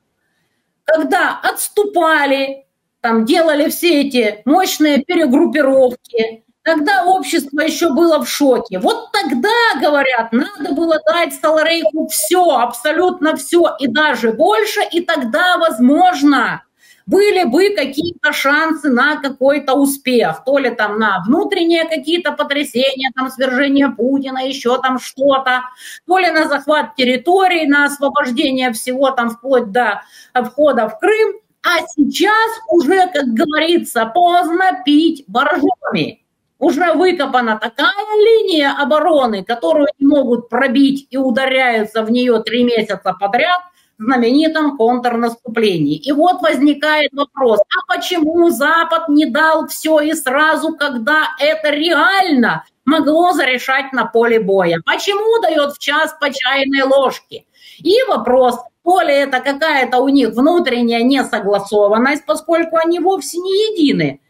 когда 0.84 1.40
отступали, 1.42 2.66
там 3.02 3.24
делали 3.24 3.70
все 3.70 4.02
эти 4.02 4.42
мощные 4.44 5.04
перегруппировки, 5.04 6.44
когда 6.62 7.06
общество 7.06 7.62
еще 7.62 7.94
было 7.94 8.20
в 8.24 8.30
шоке. 8.30 8.80
Вот 8.80 9.12
тогда, 9.14 9.50
говорят, 9.82 10.34
надо 10.34 10.74
было 10.74 11.00
дать 11.06 11.34
Саларейку 11.34 12.08
все, 12.10 12.44
абсолютно 12.58 13.38
все 13.38 13.76
и 13.80 13.88
даже 13.88 14.34
больше, 14.34 14.82
и 14.92 15.02
тогда, 15.02 15.58
возможно, 15.58 16.64
были 17.10 17.44
бы 17.44 17.76
какие-то 17.76 18.32
шансы 18.34 18.90
на 18.90 19.20
какой-то 19.20 19.74
успех, 19.74 20.44
то 20.46 20.60
ли 20.60 20.70
там 20.70 21.00
на 21.00 21.24
внутренние 21.26 21.86
какие-то 21.86 22.34
потрясения, 22.34 23.10
там 23.16 23.32
свержение 23.32 23.90
Путина, 23.90 24.46
еще 24.46 24.80
там 24.80 25.00
что-то, 25.00 25.64
то 26.06 26.20
ли 26.20 26.30
на 26.30 26.48
захват 26.48 26.96
территорий, 26.96 27.66
на 27.66 27.86
освобождение 27.86 28.72
всего 28.74 29.10
там 29.10 29.32
вплоть 29.32 29.72
до 29.72 30.04
входа 30.36 30.88
в 30.88 31.00
Крым. 31.00 31.40
А 31.64 31.80
сейчас 31.88 32.50
уже, 32.70 33.08
как 33.12 33.26
говорится, 33.34 34.06
поздно 34.06 34.82
пить 34.86 35.24
боржоми. 35.28 36.24
Уже 36.60 36.94
выкопана 36.94 37.58
такая 37.58 38.06
линия 38.18 38.76
обороны, 38.80 39.44
которую 39.44 39.88
не 39.98 40.06
могут 40.06 40.48
пробить 40.48 41.08
и 41.10 41.18
ударяются 41.18 42.04
в 42.04 42.12
нее 42.12 42.44
три 42.44 42.64
месяца 42.64 43.16
подряд– 43.20 43.62
знаменитом 44.00 44.78
контрнаступлении. 44.78 45.98
И 45.98 46.12
вот 46.14 46.42
возникает 46.42 47.12
вопрос, 47.14 47.60
а 47.60 47.94
почему 47.94 48.50
Запад 48.50 49.10
не 49.10 49.26
дал 49.26 49.68
все 49.68 50.00
и 50.00 50.14
сразу, 50.14 50.76
когда 50.76 51.36
это 51.38 51.70
реально 51.70 52.64
могло 52.86 53.34
зарешать 53.34 53.92
на 53.92 54.06
поле 54.06 54.40
боя? 54.40 54.82
Почему 54.86 55.42
дает 55.42 55.74
в 55.74 55.80
час 55.80 56.16
по 56.20 56.32
чайной 56.34 56.84
ложке? 56.84 57.46
И 57.80 57.94
вопрос, 58.08 58.58
то 58.84 59.02
ли 59.02 59.14
это 59.14 59.42
какая-то 59.42 60.00
у 60.00 60.08
них 60.08 60.30
внутренняя 60.30 61.04
несогласованность, 61.04 62.26
поскольку 62.26 62.78
они 62.78 63.00
вовсе 63.00 63.38
не 63.38 63.52
едины. 63.52 64.22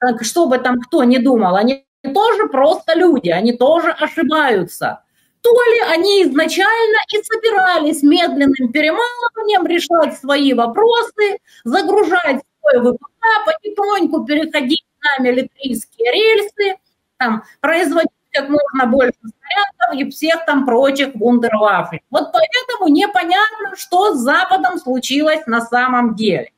Так, 0.00 0.24
что 0.24 0.46
бы 0.46 0.58
там 0.58 0.80
кто 0.80 1.04
ни 1.04 1.18
думал, 1.18 1.54
они 1.54 1.84
тоже 2.02 2.48
просто 2.48 2.94
люди, 2.94 3.28
они 3.28 3.52
тоже 3.52 3.90
ошибаются 3.90 5.02
то 5.42 5.50
ли 5.50 5.80
они 5.92 6.24
изначально 6.24 6.98
и 7.12 7.22
собирались 7.22 8.02
медленным 8.02 8.72
перемалыванием 8.72 9.66
решать 9.66 10.18
свои 10.18 10.52
вопросы, 10.52 11.38
загружать 11.64 12.42
свой 12.60 12.92
ВПК, 12.92 13.44
потихоньку 13.44 14.24
переходить 14.24 14.84
на 15.00 15.22
милитаристские 15.22 16.12
рельсы, 16.12 16.78
там, 17.18 17.44
производить 17.60 18.10
как 18.32 18.48
можно 18.48 18.86
больше 18.86 19.14
снарядов 19.20 20.00
и 20.00 20.10
всех 20.10 20.44
там 20.44 20.66
прочих 20.66 21.14
вундерваффе. 21.14 22.00
Вот 22.10 22.32
поэтому 22.32 22.88
непонятно, 22.88 23.76
что 23.76 24.14
с 24.14 24.18
Западом 24.18 24.78
случилось 24.78 25.46
на 25.46 25.62
самом 25.62 26.14
деле. 26.14 26.50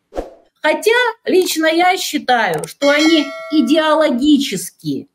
Хотя 0.61 0.91
лично 1.25 1.67
я 1.67 1.97
считаю, 1.97 2.67
что 2.67 2.91
они 2.91 3.27
идеологически 3.53 5.09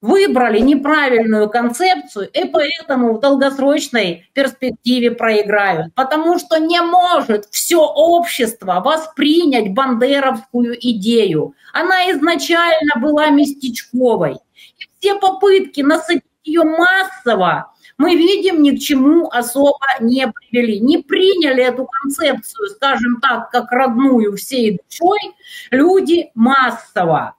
выбрали 0.00 0.58
неправильную 0.60 1.48
концепцию 1.50 2.28
и 2.30 2.44
поэтому 2.46 3.14
в 3.14 3.20
долгосрочной 3.20 4.28
перспективе 4.32 5.10
проиграют. 5.10 5.94
Потому 5.94 6.38
что 6.38 6.58
не 6.58 6.80
может 6.80 7.46
все 7.50 7.80
общество 7.80 8.80
воспринять 8.84 9.72
бандеровскую 9.72 10.76
идею. 10.80 11.54
Она 11.72 12.10
изначально 12.12 13.00
была 13.00 13.30
местечковой. 13.30 14.34
И 14.78 14.88
все 14.98 15.14
попытки 15.16 15.80
насадить 15.80 16.24
ее 16.44 16.64
массово 16.64 17.70
мы 18.00 18.16
видим, 18.16 18.62
ни 18.62 18.70
к 18.70 18.78
чему 18.78 19.28
особо 19.28 19.76
не 20.00 20.26
привели. 20.26 20.80
Не 20.80 21.02
приняли 21.02 21.62
эту 21.62 21.84
концепцию, 21.84 22.70
скажем 22.70 23.20
так, 23.20 23.50
как 23.50 23.70
родную 23.70 24.38
всей 24.38 24.78
душой 24.78 25.18
люди 25.70 26.30
массово. 26.34 27.34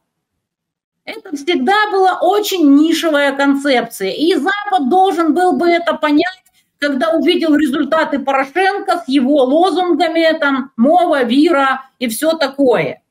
Это 1.03 1.35
всегда 1.35 1.89
была 1.91 2.19
очень 2.21 2.75
нишевая 2.75 3.35
концепция. 3.35 4.11
И 4.11 4.35
Запад 4.35 4.89
должен 4.89 5.33
был 5.33 5.53
бы 5.53 5.67
это 5.67 5.93
понять, 5.95 6.43
когда 6.77 7.09
увидел 7.11 7.55
результаты 7.55 8.19
Порошенко 8.19 9.03
с 9.05 9.07
его 9.07 9.43
лозунгами, 9.43 10.37
там, 10.39 10.71
мова, 10.77 11.23
вира 11.23 11.89
и 11.99 12.07
все 12.07 12.33
такое. 12.33 13.01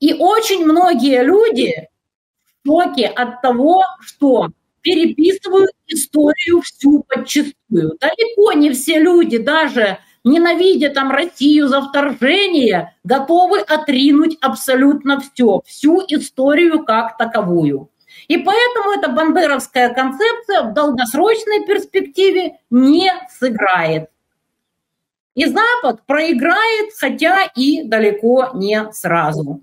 И 0.00 0.14
очень 0.14 0.64
многие 0.64 1.22
люди 1.22 1.88
в 2.62 2.68
шоке 2.68 3.06
от 3.06 3.40
того, 3.40 3.84
что 4.00 4.48
переписывают 4.80 5.72
историю 5.86 6.60
всю 6.62 7.04
подчистую. 7.04 7.96
Далеко 8.00 8.52
не 8.52 8.72
все 8.72 8.98
люди, 8.98 9.38
даже 9.38 9.98
ненавидя 10.24 10.90
там 10.90 11.10
Россию 11.10 11.68
за 11.68 11.82
вторжение, 11.82 12.94
готовы 13.04 13.60
отринуть 13.60 14.38
абсолютно 14.40 15.20
все, 15.20 15.60
всю 15.66 16.00
историю 16.08 16.84
как 16.84 17.16
таковую. 17.16 17.90
И 18.28 18.38
поэтому 18.38 18.92
эта 18.92 19.10
бандеровская 19.10 19.92
концепция 19.92 20.62
в 20.62 20.72
долгосрочной 20.72 21.66
перспективе 21.66 22.58
не 22.70 23.12
сыграет. 23.38 24.08
И 25.34 25.46
Запад 25.46 26.06
проиграет, 26.06 26.90
хотя 26.98 27.44
и 27.56 27.82
далеко 27.82 28.50
не 28.54 28.90
сразу. 28.92 29.60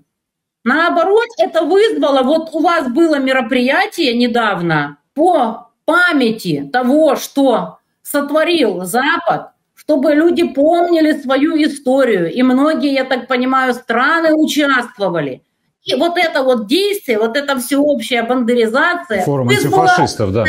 Наоборот, 0.64 1.26
это 1.38 1.64
вызвало, 1.64 2.22
вот 2.22 2.50
у 2.52 2.60
вас 2.60 2.88
было 2.88 3.18
мероприятие 3.18 4.14
недавно 4.14 4.98
по 5.14 5.70
памяти 5.84 6.68
того, 6.72 7.16
что 7.16 7.78
сотворил 8.02 8.84
Запад, 8.84 9.51
чтобы 9.84 10.14
люди 10.14 10.44
помнили 10.44 11.12
свою 11.20 11.60
историю. 11.62 12.32
И 12.32 12.42
многие, 12.42 12.92
я 12.92 13.04
так 13.04 13.26
понимаю, 13.26 13.74
страны 13.74 14.32
участвовали. 14.32 15.42
И 15.82 15.96
вот 15.96 16.16
это 16.16 16.44
вот 16.44 16.68
действие, 16.68 17.18
вот 17.18 17.36
эта 17.36 17.58
всеобщая 17.58 18.22
бандеризация 18.22 19.24
Форум 19.24 19.48
антифашистов, 19.48 20.32
да. 20.32 20.44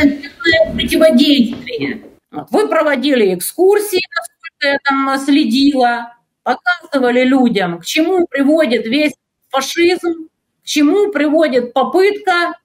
противодействие. 0.72 2.04
Вы 2.30 2.68
проводили 2.68 3.34
экскурсии, 3.34 4.00
насколько 4.16 4.68
я 4.68 4.78
там 4.84 5.18
следила, 5.18 6.14
показывали 6.44 7.24
людям, 7.24 7.80
к 7.80 7.84
чему 7.84 8.26
приводит 8.28 8.86
весь 8.86 9.14
фашизм, 9.50 10.28
к 10.62 10.66
чему 10.66 11.10
приводит 11.10 11.72
попытка 11.72 12.56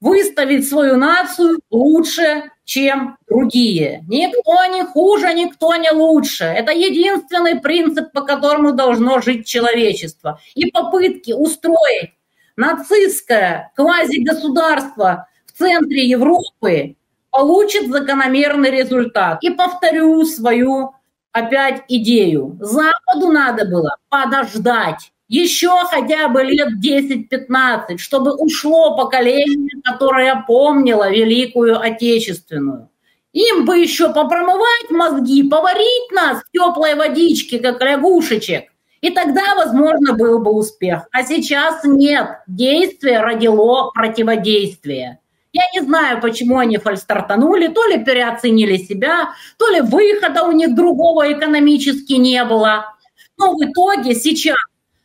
выставить 0.00 0.68
свою 0.68 0.96
нацию 0.96 1.58
лучше, 1.70 2.44
чем 2.66 3.16
другие. 3.28 4.04
Никто 4.08 4.66
не 4.66 4.84
хуже, 4.84 5.32
никто 5.32 5.74
не 5.76 5.90
лучше. 5.90 6.44
Это 6.44 6.72
единственный 6.72 7.58
принцип, 7.60 8.12
по 8.12 8.22
которому 8.22 8.72
должно 8.72 9.20
жить 9.20 9.46
человечество. 9.46 10.40
И 10.54 10.70
попытки 10.70 11.32
устроить 11.32 12.12
нацистское 12.56 13.72
квазигосударство 13.76 15.28
в 15.46 15.52
центре 15.56 16.06
Европы 16.06 16.96
получит 17.30 17.88
закономерный 17.88 18.70
результат. 18.70 19.42
И 19.42 19.50
повторю 19.50 20.24
свою 20.24 20.92
опять 21.30 21.84
идею. 21.88 22.58
Западу 22.60 23.30
надо 23.30 23.64
было 23.64 23.96
подождать 24.08 25.12
еще 25.28 25.70
хотя 25.90 26.28
бы 26.28 26.42
лет 26.42 26.68
10-15, 26.82 27.98
чтобы 27.98 28.34
ушло 28.34 28.96
поколение, 28.96 29.82
которое 29.84 30.44
помнило 30.46 31.10
Великую 31.10 31.80
Отечественную. 31.80 32.88
Им 33.32 33.64
бы 33.66 33.76
еще 33.78 34.12
попромывать 34.14 34.90
мозги, 34.90 35.48
поварить 35.48 36.10
нас 36.12 36.42
в 36.42 36.50
теплой 36.52 36.94
водичке, 36.94 37.58
как 37.58 37.82
лягушечек. 37.82 38.72
И 39.02 39.10
тогда, 39.10 39.54
возможно, 39.56 40.14
был 40.14 40.38
бы 40.38 40.52
успех. 40.52 41.06
А 41.12 41.22
сейчас 41.22 41.84
нет. 41.84 42.28
Действие 42.46 43.20
родило 43.20 43.90
противодействие. 43.92 45.20
Я 45.52 45.62
не 45.74 45.86
знаю, 45.86 46.20
почему 46.20 46.58
они 46.58 46.78
фальстартанули, 46.78 47.68
то 47.68 47.84
ли 47.86 48.04
переоценили 48.04 48.76
себя, 48.78 49.30
то 49.58 49.68
ли 49.68 49.80
выхода 49.80 50.44
у 50.44 50.52
них 50.52 50.74
другого 50.74 51.32
экономически 51.32 52.14
не 52.14 52.42
было. 52.44 52.94
Но 53.38 53.54
в 53.54 53.62
итоге 53.62 54.14
сейчас 54.14 54.56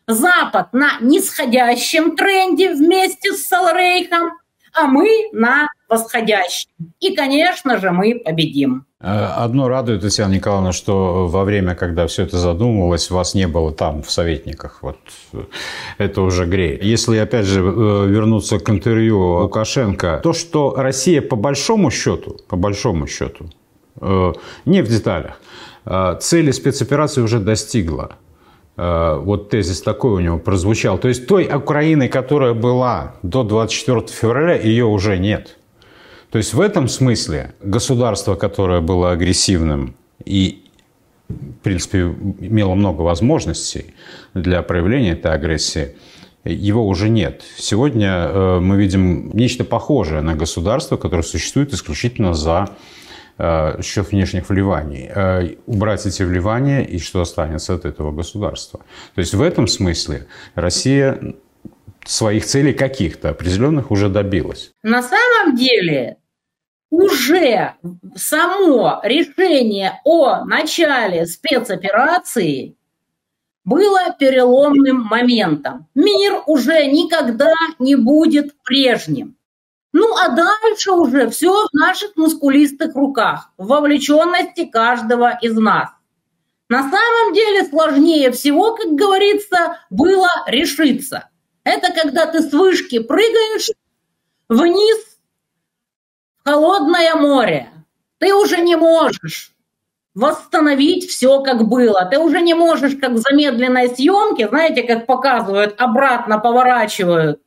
Запад 0.07 0.73
на 0.73 0.99
нисходящем 1.01 2.15
тренде 2.15 2.73
вместе 2.73 3.33
с 3.33 3.47
Салрейхом, 3.47 4.31
а 4.73 4.87
мы 4.87 5.29
на 5.33 5.67
восходящем. 5.89 6.69
И, 6.99 7.15
конечно 7.15 7.77
же, 7.77 7.91
мы 7.91 8.21
победим. 8.23 8.85
Э, 9.01 9.25
одно 9.35 9.67
радует, 9.67 10.01
Татьяна 10.01 10.33
Николаевна, 10.33 10.71
что 10.71 11.27
во 11.27 11.43
время, 11.43 11.75
когда 11.75 12.07
все 12.07 12.23
это 12.23 12.37
задумывалось, 12.37 13.09
вас 13.09 13.33
не 13.33 13.47
было 13.47 13.71
там, 13.71 14.03
в 14.03 14.11
советниках. 14.11 14.79
Вот 14.81 14.97
это 15.97 16.21
уже 16.21 16.45
греет. 16.45 16.83
Если, 16.83 17.17
опять 17.17 17.45
же, 17.45 17.61
э, 17.61 17.63
вернуться 18.07 18.59
к 18.59 18.69
интервью 18.69 19.41
Лукашенко, 19.41 20.19
то, 20.23 20.33
что 20.33 20.75
Россия 20.75 21.21
по 21.21 21.35
большому 21.35 21.91
счету, 21.91 22.37
по 22.47 22.55
большому 22.55 23.07
счету, 23.07 23.49
э, 23.99 24.33
не 24.65 24.81
в 24.81 24.87
деталях, 24.87 25.39
цели 26.19 26.51
спецоперации 26.51 27.21
уже 27.21 27.39
достигла. 27.39 28.17
Вот 28.77 29.49
тезис 29.49 29.81
такой 29.81 30.11
у 30.11 30.19
него 30.19 30.39
прозвучал. 30.39 30.97
То 30.97 31.07
есть 31.09 31.27
той 31.27 31.49
Украины, 31.53 32.07
которая 32.07 32.53
была 32.53 33.15
до 33.21 33.43
24 33.43 34.07
февраля, 34.07 34.55
ее 34.55 34.85
уже 34.85 35.17
нет. 35.17 35.57
То 36.31 36.37
есть 36.37 36.53
в 36.53 36.61
этом 36.61 36.87
смысле 36.87 37.53
государство, 37.61 38.35
которое 38.35 38.79
было 38.79 39.11
агрессивным 39.11 39.95
и, 40.23 40.63
в 41.27 41.63
принципе, 41.63 42.15
имело 42.39 42.73
много 42.73 43.01
возможностей 43.01 43.93
для 44.33 44.61
проявления 44.61 45.11
этой 45.11 45.33
агрессии, 45.33 45.95
его 46.45 46.87
уже 46.87 47.09
нет. 47.09 47.43
Сегодня 47.57 48.27
э, 48.27 48.59
мы 48.61 48.77
видим 48.77 49.29
нечто 49.33 49.63
похожее 49.65 50.21
на 50.21 50.35
государство, 50.35 50.95
которое 50.95 51.23
существует 51.23 51.73
исключительно 51.73 52.33
за 52.33 52.69
э, 52.69 52.73
счет 53.81 54.11
внешних 54.11 54.49
вливаний. 54.49 55.09
Э, 55.13 55.55
убрать 55.65 56.05
эти 56.05 56.23
вливания 56.23 56.81
и 56.81 56.99
что 56.99 57.21
останется 57.21 57.73
от 57.73 57.85
этого 57.85 58.11
государства. 58.11 58.81
То 59.15 59.21
есть 59.21 59.33
в 59.33 59.41
этом 59.41 59.67
смысле 59.67 60.27
Россия 60.55 61.35
своих 62.05 62.45
целей 62.45 62.73
каких-то 62.73 63.29
определенных 63.29 63.91
уже 63.91 64.09
добилась. 64.09 64.71
На 64.83 65.01
самом 65.01 65.55
деле 65.55 66.17
уже 66.89 67.73
само 68.15 68.99
решение 69.03 70.01
о 70.03 70.43
начале 70.45 71.25
спецоперации 71.25 72.75
было 73.63 74.15
переломным 74.19 75.03
моментом. 75.03 75.87
Мир 75.95 76.41
уже 76.47 76.85
никогда 76.87 77.53
не 77.79 77.95
будет 77.95 78.55
прежним. 78.63 79.35
Ну 79.93 80.15
а 80.15 80.29
дальше 80.29 80.91
уже 80.91 81.29
все 81.29 81.67
в 81.67 81.73
наших 81.73 82.15
мускулистых 82.15 82.95
руках, 82.95 83.51
в 83.57 83.67
вовлеченности 83.67 84.65
каждого 84.65 85.37
из 85.41 85.55
нас. 85.57 85.89
На 86.69 86.83
самом 86.83 87.33
деле 87.33 87.65
сложнее 87.65 88.31
всего, 88.31 88.75
как 88.75 88.93
говорится, 88.93 89.79
было 89.89 90.29
решиться. 90.47 91.29
Это 91.65 91.91
когда 91.93 92.25
ты 92.25 92.41
с 92.41 92.53
вышки 92.53 92.99
прыгаешь 92.99 93.69
вниз 94.47 94.97
холодное 96.45 97.15
море. 97.15 97.69
Ты 98.19 98.33
уже 98.33 98.61
не 98.61 98.77
можешь 98.77 99.51
восстановить 100.13 101.09
все, 101.09 101.41
как 101.41 101.67
было. 101.67 102.05
Ты 102.05 102.19
уже 102.19 102.41
не 102.41 102.53
можешь, 102.53 102.95
как 102.95 103.11
в 103.11 103.17
замедленной 103.17 103.89
съемке, 103.89 104.47
знаете, 104.47 104.83
как 104.83 105.05
показывают, 105.05 105.75
обратно 105.79 106.39
поворачивают, 106.39 107.41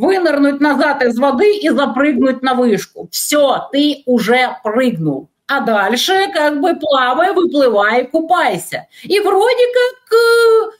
вынырнуть 0.00 0.60
назад 0.60 1.02
из 1.02 1.18
воды 1.18 1.58
и 1.58 1.68
запрыгнуть 1.68 2.42
на 2.42 2.54
вышку. 2.54 3.08
Все, 3.12 3.68
ты 3.70 4.02
уже 4.06 4.56
прыгнул. 4.64 5.28
А 5.46 5.60
дальше 5.60 6.28
как 6.32 6.60
бы 6.60 6.74
плавай, 6.76 7.34
выплывай, 7.34 8.06
купайся. 8.06 8.86
И 9.02 9.20
вроде 9.20 9.64
как, 9.74 10.18
э, 10.18 10.70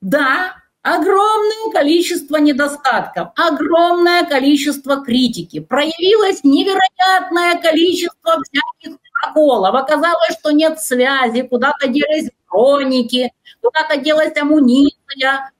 да, 0.00 0.56
огромное 0.82 1.72
количество 1.72 2.36
недостатков, 2.36 3.28
огромное 3.36 4.24
количество 4.24 5.04
критики, 5.04 5.60
проявилось 5.60 6.42
невероятное 6.42 7.60
количество 7.60 8.38
всяких 8.42 8.98
проколов. 9.20 9.74
Оказалось, 9.74 10.38
что 10.38 10.50
нет 10.50 10.80
связи, 10.80 11.42
куда-то 11.42 11.88
делись 11.88 12.30
броники, 12.48 13.32
куда-то 13.60 13.98
делась 13.98 14.36
амуниция, 14.36 15.50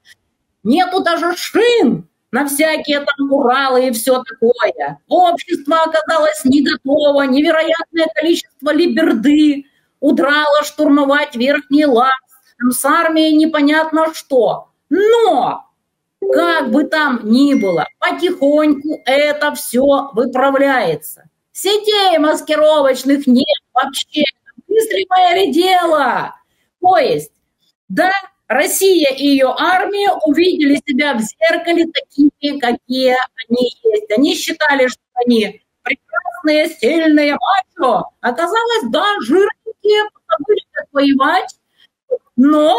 нету 0.63 1.03
даже 1.03 1.37
шин 1.37 2.09
на 2.33 2.47
всякие 2.47 3.01
там 3.01 3.33
Уралы 3.33 3.89
и 3.89 3.93
все 3.93 4.23
такое. 4.23 4.99
Общество 5.09 5.83
оказалось 5.83 6.45
не 6.45 6.63
готово, 6.63 7.23
невероятное 7.23 8.07
количество 8.15 8.73
либерды 8.73 9.67
удрало 10.01 10.65
штурмовать 10.65 11.37
Верхний 11.37 11.85
там 12.59 12.71
с 12.71 12.85
армией 12.85 13.37
непонятно 13.37 14.13
что. 14.15 14.69
Но, 14.89 15.67
как 16.33 16.71
бы 16.71 16.85
там 16.85 17.21
ни 17.25 17.55
было, 17.55 17.87
потихоньку 17.99 19.01
это 19.05 19.55
все 19.55 20.11
выправляется. 20.15 21.29
Сетей 21.53 22.19
маскировочных 22.19 23.27
нет 23.27 23.47
вообще. 23.75 24.25
Ли 24.69 25.53
дело? 25.53 26.35
То 26.81 26.97
есть, 26.97 27.31
да, 27.89 28.11
Россия 28.53 29.11
и 29.11 29.27
ее 29.27 29.55
армия 29.59 30.11
увидели 30.27 30.81
себя 30.87 31.15
в 31.15 31.21
зеркале 31.21 31.87
такими, 31.87 32.59
какие 32.59 33.17
они 33.49 33.73
есть. 33.83 34.11
Они 34.11 34.35
считали, 34.35 34.89
что 34.89 35.01
они 35.25 35.63
прекрасные, 35.83 36.69
сильные, 36.69 37.37
мачо. 37.37 38.11
Оказалось, 38.21 38.85
да, 38.91 39.05
жирненькие, 39.21 40.03
забыли, 40.29 40.63
как 40.73 40.87
воевать. 40.93 41.57
Но 42.37 42.79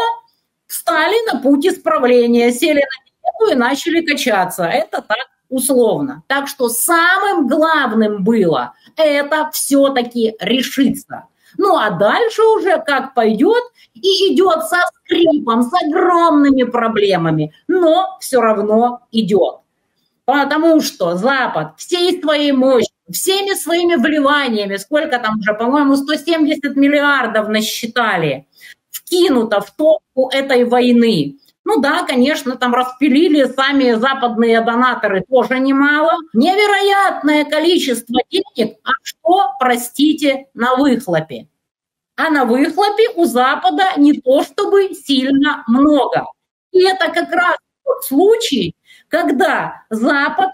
встали 0.66 1.32
на 1.32 1.40
путь 1.40 1.66
исправления, 1.66 2.52
сели 2.52 2.80
на 2.80 3.04
диету 3.04 3.52
и 3.52 3.58
начали 3.58 4.04
качаться. 4.04 4.64
Это 4.64 5.02
так 5.02 5.28
условно. 5.48 6.22
Так 6.26 6.48
что 6.48 6.68
самым 6.68 7.46
главным 7.46 8.24
было 8.24 8.74
это 8.96 9.50
все-таки 9.52 10.34
решиться. 10.40 11.24
Ну 11.58 11.76
а 11.76 11.90
дальше 11.90 12.42
уже 12.42 12.82
как 12.84 13.14
пойдет 13.14 13.62
и 13.94 14.32
идет 14.32 14.64
со 14.64 14.76
скрипом, 14.94 15.62
с 15.62 15.72
огромными 15.72 16.64
проблемами, 16.64 17.52
но 17.68 18.16
все 18.20 18.40
равно 18.40 19.00
идет. 19.12 19.56
Потому 20.24 20.80
что 20.80 21.16
Запад 21.16 21.74
всей 21.76 22.20
своей 22.20 22.52
мощью, 22.52 22.94
всеми 23.10 23.54
своими 23.54 23.96
вливаниями, 23.96 24.76
сколько 24.76 25.18
там 25.18 25.38
уже, 25.38 25.52
по-моему, 25.54 25.96
170 25.96 26.76
миллиардов 26.76 27.48
насчитали, 27.48 28.46
вкинуто 28.90 29.60
в 29.60 29.70
топку 29.70 30.30
этой 30.32 30.64
войны. 30.64 31.36
Ну 31.64 31.80
да, 31.80 32.02
конечно, 32.02 32.56
там 32.56 32.74
распилили 32.74 33.44
сами 33.44 33.92
западные 33.92 34.60
донаторы 34.60 35.24
тоже 35.28 35.58
немало. 35.58 36.12
Невероятное 36.34 37.44
количество 37.46 38.20
денег, 38.30 38.76
а 38.84 38.90
что, 39.02 39.48
простите, 39.58 40.46
на 40.52 40.76
выхлопе? 40.76 41.48
А 42.16 42.30
на 42.30 42.44
выхлопе 42.44 43.08
у 43.16 43.24
Запада 43.24 43.84
не 43.96 44.12
то 44.12 44.42
чтобы 44.42 44.94
сильно 44.94 45.64
много. 45.66 46.26
И 46.70 46.84
это 46.84 47.10
как 47.10 47.32
раз 47.32 47.56
тот 47.82 48.04
случай, 48.04 48.74
когда 49.08 49.84
Запад 49.88 50.50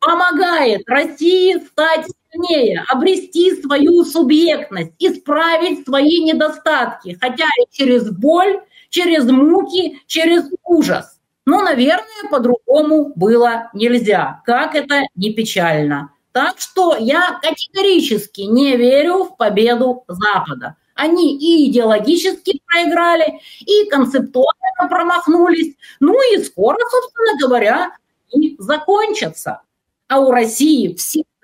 помогает 0.00 0.82
России 0.88 1.56
стать 1.58 2.06
сильнее, 2.30 2.84
обрести 2.88 3.60
свою 3.62 4.04
субъектность, 4.04 4.92
исправить 4.98 5.84
свои 5.84 6.22
недостатки, 6.24 7.16
хотя 7.20 7.44
и 7.44 7.66
через 7.70 8.10
боль, 8.10 8.60
через 8.88 9.24
муки, 9.24 10.00
через 10.06 10.44
ужас. 10.64 11.18
Но, 11.46 11.62
наверное, 11.62 12.28
по-другому 12.30 13.12
было 13.16 13.70
нельзя, 13.72 14.42
как 14.44 14.74
это 14.74 15.02
не 15.14 15.32
печально. 15.32 16.12
Так 16.32 16.60
что 16.60 16.96
я 16.96 17.38
категорически 17.42 18.42
не 18.42 18.76
верю 18.76 19.24
в 19.24 19.36
победу 19.36 20.04
Запада. 20.08 20.76
Они 20.94 21.38
и 21.38 21.70
идеологически 21.70 22.60
проиграли, 22.66 23.40
и 23.60 23.88
концептуально 23.88 24.88
промахнулись. 24.90 25.74
Ну 26.00 26.14
и 26.34 26.42
скоро, 26.42 26.76
собственно 26.90 27.38
говоря, 27.40 27.92
и 28.30 28.56
закончатся. 28.58 29.62
А 30.08 30.20
у 30.20 30.30
России 30.30 30.94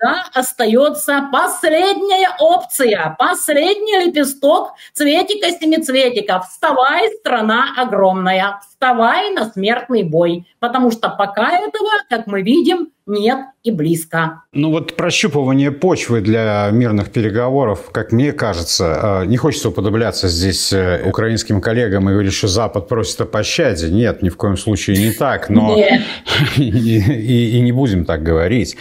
всегда 0.05 0.25
остается 0.33 1.29
последняя 1.31 2.29
опция, 2.39 3.15
последний 3.17 4.05
лепесток 4.05 4.73
цветика-семицветика. 4.93 6.41
Вставай, 6.41 7.09
страна 7.19 7.73
огромная, 7.77 8.59
вставай 8.67 9.31
на 9.31 9.49
смертный 9.49 10.03
бой. 10.03 10.45
Потому 10.59 10.91
что 10.91 11.09
пока 11.09 11.57
этого, 11.57 11.89
как 12.09 12.27
мы 12.27 12.41
видим, 12.41 12.89
нет 13.07 13.37
и 13.63 13.71
близко. 13.71 14.41
Ну 14.51 14.71
вот 14.71 14.95
прощупывание 14.95 15.71
почвы 15.71 16.21
для 16.21 16.69
мирных 16.71 17.11
переговоров, 17.11 17.91
как 17.91 18.11
мне 18.11 18.31
кажется, 18.31 19.21
э, 19.23 19.25
не 19.27 19.37
хочется 19.37 19.69
уподобляться 19.69 20.27
здесь 20.27 20.73
э, 20.73 21.03
украинским 21.05 21.61
коллегам 21.61 22.09
и 22.09 22.13
говорить, 22.13 22.33
что 22.33 22.47
Запад 22.47 22.87
просит 22.87 23.21
о 23.21 23.25
пощаде. 23.25 23.91
Нет, 23.91 24.23
ни 24.23 24.29
в 24.29 24.37
коем 24.37 24.57
случае 24.57 24.97
не 24.97 25.11
так, 25.11 25.49
но 25.49 25.77
и, 26.57 26.61
и, 26.63 27.57
и 27.57 27.61
не 27.61 27.71
будем 27.71 28.05
так 28.05 28.23
говорить. 28.23 28.75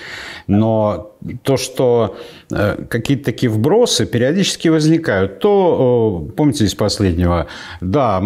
Но 0.46 1.13
то, 1.42 1.56
что 1.56 2.16
э, 2.50 2.84
какие-то 2.88 3.24
такие 3.24 3.50
вбросы 3.50 4.06
периодически 4.06 4.68
возникают, 4.68 5.38
то, 5.38 6.28
помните 6.36 6.64
из 6.64 6.74
последнего, 6.74 7.46
да, 7.80 8.22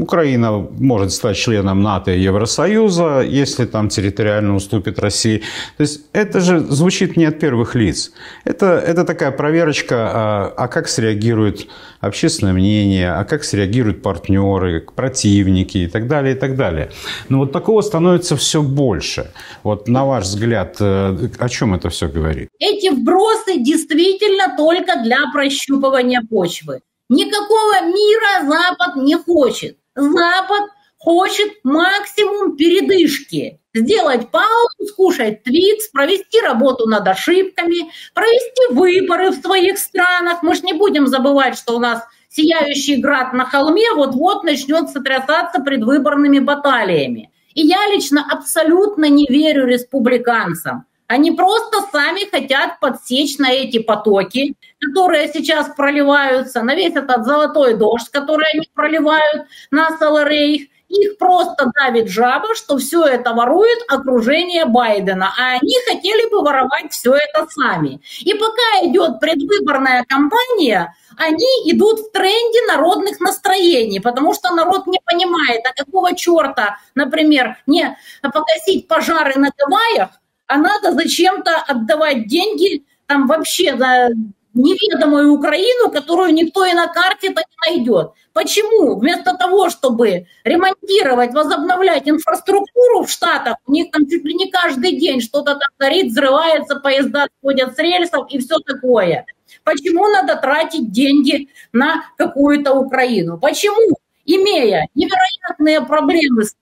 Украина 0.00 0.66
может 0.78 1.12
стать 1.12 1.36
членом 1.36 1.82
НАТО 1.82 2.12
и 2.12 2.20
Евросоюза, 2.20 3.20
если 3.20 3.64
там 3.64 3.88
территориально 3.88 4.54
уступит 4.54 4.98
России. 4.98 5.42
То 5.76 5.82
есть 5.82 6.02
это 6.12 6.40
же 6.40 6.60
звучит 6.60 7.16
не 7.16 7.24
от 7.24 7.38
первых 7.38 7.74
лиц. 7.74 8.12
Это, 8.44 8.66
это 8.78 9.04
такая 9.04 9.30
проверочка, 9.30 10.10
а, 10.12 10.54
а 10.56 10.68
как 10.68 10.88
среагирует 10.88 11.68
общественное 12.02 12.52
мнение, 12.52 13.12
а 13.12 13.24
как 13.24 13.44
среагируют 13.44 14.02
партнеры, 14.02 14.80
противники 14.80 15.78
и 15.78 15.86
так 15.86 16.08
далее, 16.08 16.34
и 16.34 16.38
так 16.38 16.56
далее. 16.56 16.90
Но 17.28 17.38
вот 17.38 17.52
такого 17.52 17.80
становится 17.80 18.36
все 18.36 18.60
больше. 18.60 19.30
Вот 19.62 19.88
на 19.88 20.04
ваш 20.04 20.24
взгляд, 20.24 20.76
э, 20.80 21.28
о 21.38 21.48
чем 21.48 21.74
это 21.74 21.88
все 21.88 22.08
говорит? 22.08 22.48
Эти 22.58 22.90
вбросы 22.90 23.58
действительно 23.58 24.54
только 24.56 25.02
для 25.02 25.18
прощупывания 25.32 26.20
почвы. 26.28 26.80
Никакого 27.08 27.86
мира 27.86 28.50
Запад 28.50 28.96
не 28.96 29.16
хочет. 29.16 29.78
Запад 29.94 30.70
хочет 30.98 31.52
максимум 31.62 32.56
передышки. 32.56 33.60
Сделать 33.74 34.30
паузу, 34.30 34.86
скушать 34.86 35.44
твикс, 35.44 35.88
провести 35.88 36.40
работу 36.40 36.86
над 36.86 37.08
ошибками, 37.08 37.90
провести 38.12 38.74
выборы 38.74 39.30
в 39.30 39.40
своих 39.40 39.78
странах. 39.78 40.42
Мы 40.42 40.54
же 40.54 40.62
не 40.62 40.74
будем 40.74 41.06
забывать, 41.06 41.56
что 41.56 41.76
у 41.76 41.78
нас 41.78 42.02
сияющий 42.28 42.96
град 42.96 43.32
на 43.32 43.46
холме 43.46 43.90
вот-вот 43.94 44.44
начнет 44.44 44.90
сотрясаться 44.90 45.60
предвыборными 45.60 46.38
баталиями. 46.38 47.30
И 47.54 47.62
я 47.62 47.86
лично 47.88 48.26
абсолютно 48.30 49.08
не 49.08 49.26
верю 49.26 49.66
республиканцам. 49.66 50.84
Они 51.06 51.32
просто 51.32 51.82
сами 51.92 52.28
хотят 52.30 52.80
подсечь 52.80 53.36
на 53.38 53.52
эти 53.52 53.78
потоки, 53.78 54.54
которые 54.80 55.28
сейчас 55.28 55.68
проливаются, 55.76 56.62
на 56.62 56.74
весь 56.74 56.94
этот 56.94 57.24
золотой 57.24 57.74
дождь, 57.76 58.08
который 58.10 58.46
они 58.54 58.68
проливают 58.74 59.46
на 59.70 59.96
Саларейх. 59.98 60.68
Их 60.92 61.16
просто 61.16 61.72
давит 61.74 62.08
жаба, 62.08 62.54
что 62.54 62.76
все 62.76 63.06
это 63.06 63.32
ворует 63.32 63.78
окружение 63.88 64.66
Байдена, 64.66 65.32
а 65.38 65.54
они 65.54 65.74
хотели 65.86 66.28
бы 66.30 66.42
воровать 66.42 66.92
все 66.92 67.14
это 67.14 67.46
сами. 67.48 68.02
И 68.20 68.34
пока 68.34 68.86
идет 68.86 69.18
предвыборная 69.18 70.04
кампания, 70.06 70.94
они 71.16 71.46
идут 71.72 72.00
в 72.00 72.10
тренде 72.12 72.66
народных 72.68 73.20
настроений, 73.20 74.00
потому 74.00 74.34
что 74.34 74.54
народ 74.54 74.86
не 74.86 75.00
понимает, 75.02 75.62
а 75.64 75.72
какого 75.72 76.14
черта, 76.14 76.76
например, 76.94 77.56
не 77.66 77.96
покосить 78.20 78.86
пожары 78.86 79.36
на 79.36 79.50
Гавайях, 79.56 80.10
а 80.46 80.58
надо 80.58 80.92
зачем-то 80.92 81.56
отдавать 81.56 82.26
деньги 82.26 82.84
там 83.06 83.26
вообще 83.26 83.72
на 83.72 84.10
неведомую 84.54 85.32
Украину, 85.32 85.90
которую 85.90 86.32
никто 86.34 86.64
и 86.64 86.72
на 86.72 86.86
карте-то 86.88 87.40
не 87.40 87.70
найдет. 87.70 88.12
Почему? 88.32 88.98
Вместо 88.98 89.36
того, 89.36 89.70
чтобы 89.70 90.26
ремонтировать, 90.44 91.32
возобновлять 91.32 92.08
инфраструктуру 92.08 93.04
в 93.04 93.10
Штатах, 93.10 93.56
у 93.66 93.72
них 93.72 93.90
там 93.90 94.08
чуть 94.08 94.24
ли 94.24 94.34
не 94.34 94.50
каждый 94.50 94.98
день 94.98 95.20
что-то 95.20 95.54
там 95.54 95.68
горит, 95.78 96.08
взрывается, 96.08 96.76
поезда 96.76 97.26
сходят 97.38 97.76
с 97.76 97.78
рельсов 97.78 98.26
и 98.30 98.38
все 98.38 98.58
такое. 98.58 99.26
Почему 99.64 100.08
надо 100.08 100.36
тратить 100.36 100.90
деньги 100.90 101.48
на 101.72 102.04
какую-то 102.16 102.72
Украину? 102.74 103.38
Почему, 103.38 103.96
имея 104.24 104.88
невероятные 104.94 105.82
проблемы 105.82 106.44
с, 106.44 106.56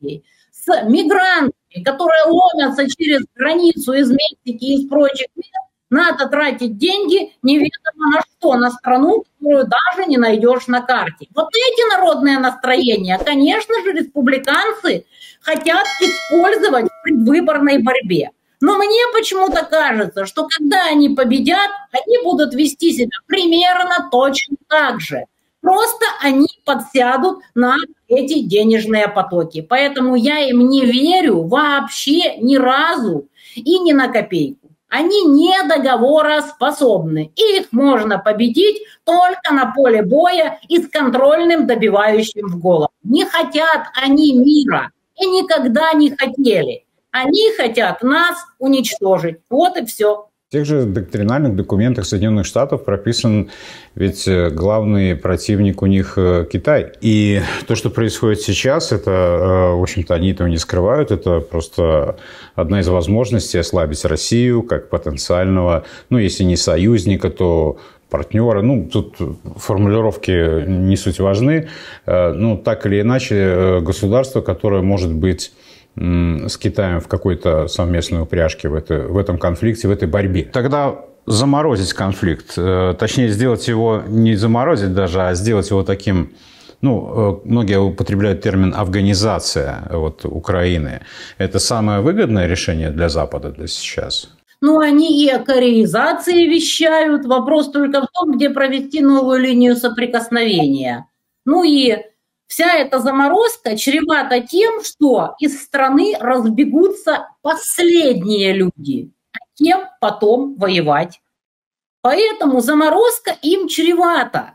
с 0.00 0.82
мигрантами, 0.84 1.82
которые 1.84 2.24
ломятся 2.26 2.88
через 2.88 3.22
границу 3.34 3.92
из 3.94 4.10
Мексики 4.10 4.64
и 4.64 4.74
из 4.82 4.88
прочих 4.88 5.28
мест, 5.36 5.61
надо 5.92 6.26
тратить 6.26 6.78
деньги 6.78 7.34
неведомо 7.42 8.10
на 8.14 8.22
что, 8.22 8.54
на 8.54 8.70
страну, 8.70 9.24
которую 9.38 9.66
даже 9.66 10.08
не 10.08 10.16
найдешь 10.16 10.66
на 10.66 10.80
карте. 10.80 11.28
Вот 11.34 11.48
эти 11.54 11.94
народные 11.94 12.38
настроения, 12.38 13.18
конечно 13.18 13.74
же, 13.84 13.92
республиканцы 13.92 15.04
хотят 15.42 15.86
использовать 16.00 16.86
в 16.86 17.02
предвыборной 17.04 17.82
борьбе. 17.82 18.30
Но 18.62 18.78
мне 18.78 19.00
почему-то 19.12 19.64
кажется, 19.64 20.24
что 20.24 20.48
когда 20.48 20.86
они 20.86 21.10
победят, 21.10 21.70
они 21.90 22.18
будут 22.22 22.54
вести 22.54 22.92
себя 22.92 23.16
примерно 23.26 24.08
точно 24.10 24.56
так 24.68 25.00
же. 25.00 25.26
Просто 25.60 26.06
они 26.22 26.46
подсядут 26.64 27.40
на 27.54 27.76
эти 28.08 28.40
денежные 28.40 29.08
потоки. 29.08 29.60
Поэтому 29.60 30.14
я 30.14 30.38
им 30.38 30.68
не 30.68 30.86
верю 30.86 31.42
вообще 31.42 32.36
ни 32.38 32.56
разу 32.56 33.28
и 33.54 33.78
ни 33.78 33.92
на 33.92 34.08
копейку. 34.08 34.61
Они 34.94 35.24
не 35.24 35.56
договороспособны. 35.66 37.32
Их 37.34 37.72
можно 37.72 38.18
победить 38.18 38.82
только 39.04 39.50
на 39.50 39.72
поле 39.72 40.02
боя 40.02 40.60
и 40.68 40.82
с 40.82 40.86
контрольным 40.86 41.66
добивающим 41.66 42.48
в 42.48 42.58
голову. 42.60 42.90
Не 43.02 43.24
хотят 43.24 43.86
они 43.94 44.34
мира 44.36 44.90
и 45.18 45.24
никогда 45.24 45.94
не 45.94 46.10
хотели. 46.10 46.84
Они 47.10 47.54
хотят 47.56 48.02
нас 48.02 48.36
уничтожить. 48.58 49.38
Вот 49.48 49.78
и 49.78 49.86
все. 49.86 50.28
Тех 50.52 50.66
же 50.66 50.84
доктринальных 50.84 51.56
документах 51.56 52.04
Соединенных 52.04 52.44
Штатов 52.44 52.84
прописан 52.84 53.48
ведь 53.94 54.28
э, 54.28 54.50
главный 54.50 55.16
противник 55.16 55.80
у 55.80 55.86
них 55.86 56.18
э, 56.18 56.44
Китай. 56.52 56.92
И 57.00 57.40
то, 57.66 57.74
что 57.74 57.88
происходит 57.88 58.42
сейчас, 58.42 58.92
это, 58.92 59.10
э, 59.10 59.76
в 59.78 59.82
общем-то, 59.82 60.12
они 60.12 60.32
этого 60.32 60.48
не 60.48 60.58
скрывают, 60.58 61.10
это 61.10 61.40
просто 61.40 62.16
одна 62.54 62.80
из 62.80 62.88
возможностей 62.88 63.56
ослабить 63.56 64.04
Россию 64.04 64.62
как 64.62 64.90
потенциального, 64.90 65.84
ну, 66.10 66.18
если 66.18 66.44
не 66.44 66.56
союзника, 66.56 67.30
то 67.30 67.78
партнера. 68.10 68.60
Ну, 68.60 68.90
тут 68.92 69.16
формулировки 69.56 70.66
не 70.66 70.96
суть 70.96 71.18
важны. 71.18 71.70
Ну, 72.06 72.58
так 72.58 72.84
или 72.84 73.00
иначе, 73.00 73.80
государство, 73.80 74.42
которое 74.42 74.82
может 74.82 75.14
быть 75.14 75.54
с 75.96 76.56
Китаем 76.56 77.00
в 77.00 77.08
какой-то 77.08 77.68
совместной 77.68 78.22
упряжке 78.22 78.68
в, 78.68 78.74
это, 78.74 79.02
в 79.08 79.18
этом 79.18 79.38
конфликте, 79.38 79.88
в 79.88 79.90
этой 79.90 80.08
борьбе. 80.08 80.44
Тогда 80.44 80.96
заморозить 81.26 81.92
конфликт, 81.92 82.54
э, 82.56 82.94
точнее 82.98 83.28
сделать 83.28 83.68
его 83.68 84.02
не 84.06 84.34
заморозить 84.34 84.94
даже, 84.94 85.22
а 85.22 85.34
сделать 85.34 85.70
его 85.70 85.82
таким 85.82 86.32
ну, 86.80 87.40
э, 87.44 87.48
многие 87.48 87.78
употребляют 87.78 88.42
термин 88.42 88.74
«афганизация» 88.76 89.84
вот, 89.90 90.24
Украины. 90.24 91.02
Это 91.38 91.60
самое 91.60 92.00
выгодное 92.00 92.48
решение 92.48 92.90
для 92.90 93.08
Запада 93.08 93.50
для 93.50 93.68
сейчас? 93.68 94.30
Ну, 94.60 94.80
они 94.80 95.24
и 95.24 95.28
о 95.28 95.38
кореизации 95.38 96.46
вещают. 96.46 97.24
Вопрос 97.24 97.70
только 97.70 98.02
в 98.02 98.08
том, 98.12 98.32
где 98.32 98.50
провести 98.50 99.00
новую 99.00 99.40
линию 99.40 99.76
соприкосновения. 99.76 101.06
Ну 101.44 101.64
и 101.64 101.96
Вся 102.46 102.74
эта 102.74 102.98
заморозка 102.98 103.76
чревата 103.76 104.40
тем, 104.40 104.82
что 104.84 105.34
из 105.38 105.62
страны 105.62 106.14
разбегутся 106.18 107.28
последние 107.40 108.52
люди, 108.52 109.10
а 109.32 109.38
кем 109.56 109.84
потом 110.00 110.56
воевать. 110.56 111.20
Поэтому 112.02 112.60
заморозка 112.60 113.36
им 113.42 113.68
чревата. 113.68 114.54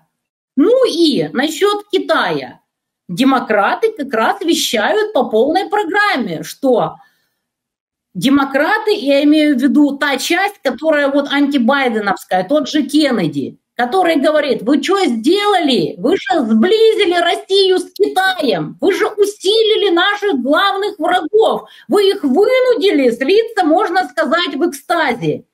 Ну 0.56 0.86
и 0.88 1.30
насчет 1.34 1.88
Китая. 1.92 2.62
Демократы 3.08 3.94
как 3.94 4.14
раз 4.14 4.42
вещают 4.42 5.14
по 5.14 5.30
полной 5.30 5.70
программе, 5.70 6.44
что 6.44 6.96
демократы, 8.14 8.94
я 8.94 9.24
имею 9.24 9.58
в 9.58 9.62
виду 9.62 9.98
та 9.98 10.18
часть, 10.18 10.60
которая 10.62 11.10
вот 11.10 11.30
антибайденовская, 11.32 12.44
тот 12.44 12.68
же 12.68 12.84
Кеннеди, 12.84 13.60
который 13.78 14.16
говорит, 14.16 14.64
вы 14.64 14.82
что 14.82 15.06
сделали? 15.06 15.96
Вы 16.00 16.18
же 16.18 16.40
сблизили 16.40 17.14
Россию 17.14 17.78
с 17.78 17.86
Китаем, 17.94 18.76
вы 18.82 18.92
же 18.92 19.06
усилили 19.06 19.92
наших 19.92 20.42
главных 20.42 20.98
врагов, 20.98 21.70
вы 21.88 22.10
их 22.10 22.24
вынудили 22.24 23.12
слиться, 23.12 23.64
можно 23.64 24.10
сказать, 24.10 24.56
в 24.56 24.68
экстазе. 24.68 25.46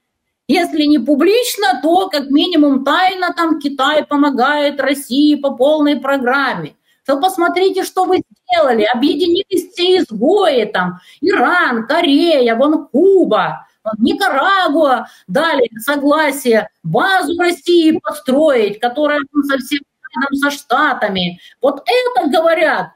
Если 0.47 0.83
не 0.83 0.99
публично, 0.99 1.79
то 1.81 2.07
как 2.07 2.29
минимум 2.29 2.85
тайно 2.85 3.33
там 3.35 3.59
Китай 3.59 4.05
помогает 4.05 4.79
России 4.79 5.35
по 5.35 5.51
полной 5.51 5.97
программе. 5.97 6.75
То 7.05 7.19
посмотрите, 7.19 7.83
что 7.83 8.05
вы 8.05 8.21
сделали. 8.47 8.83
Объединились 8.83 9.71
все 9.71 9.97
изгои 9.97 10.65
там. 10.65 10.99
Иран, 11.19 11.85
Корея, 11.87 12.55
вон 12.55 12.87
Куба. 12.87 13.67
Никарагуа 13.97 15.07
дали 15.27 15.69
согласие 15.79 16.69
базу 16.83 17.37
России 17.39 17.99
построить, 18.01 18.79
которая 18.79 19.19
совсем 19.47 19.81
рядом 20.15 20.35
со 20.35 20.51
Штатами. 20.51 21.39
Вот 21.61 21.85
это 21.85 22.29
говорят. 22.29 22.91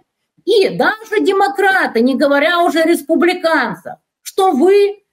И 0.46 0.70
даже 0.70 1.20
демократы, 1.20 2.02
не 2.02 2.16
говоря 2.16 2.62
уже 2.64 2.84
республиканцев, 2.84 3.96
что 4.22 4.52
вы 4.52 5.04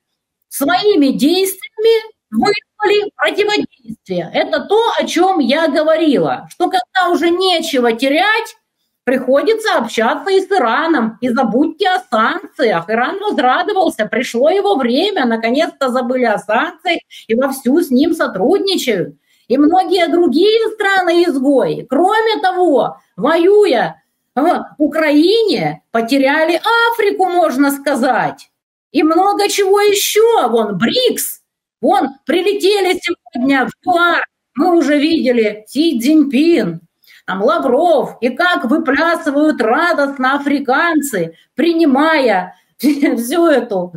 своими 0.49 1.09
действиями 1.09 2.15
вызвали 2.31 3.11
противодействие. 3.17 4.31
Это 4.33 4.61
то, 4.61 4.93
о 4.99 5.05
чем 5.05 5.41
я 5.41 5.67
говорила, 5.69 6.49
что 6.51 6.71
когда 6.71 7.11
уже 7.11 7.31
нечего 7.31 7.93
терять, 7.93 8.57
Приходится 9.05 9.77
общаться 9.77 10.31
и 10.31 10.41
с 10.41 10.51
Ираном. 10.51 11.19
И 11.21 11.29
забудьте 11.29 11.89
о 11.89 12.01
санкциях. 12.11 12.89
Иран 12.89 13.19
возрадовался, 13.21 14.07
пришло 14.07 14.49
его 14.49 14.77
время, 14.77 15.27
наконец-то 15.27 15.91
забыли 15.91 16.25
о 16.25 16.39
санкциях 16.39 17.01
и 17.29 17.35
вовсю 17.35 17.81
с 17.81 17.91
ним 17.91 18.15
сотрудничают. 18.15 19.17
И 19.49 19.59
многие 19.59 20.09
другие 20.09 20.71
страны-изгои, 20.71 21.87
кроме 21.89 22.41
того, 22.41 22.97
воюя 23.17 24.03
в 24.35 24.65
Украине, 24.79 25.83
потеряли 25.91 26.61
Африку, 26.93 27.27
можно 27.27 27.71
сказать. 27.71 28.49
И 28.91 29.03
много 29.03 29.49
чего 29.49 29.81
еще. 29.81 30.49
Вон 30.49 30.79
БРИКС, 30.79 31.41
вон 31.83 32.09
прилетели 32.25 32.99
сегодня 33.03 33.67
в 33.67 33.87
ЮАР, 33.87 34.25
мы 34.55 34.77
уже 34.77 34.99
видели 34.99 35.65
Си 35.67 36.01
Цзиньпин, 36.01 36.81
там 37.27 37.43
Лавров, 37.43 38.19
и 38.21 38.31
как 38.31 38.65
выплясывают 38.65 39.61
радостно 39.61 40.37
африканцы, 40.37 41.37
принимая 41.55 42.55
всю 42.79 43.47
эту 43.47 43.95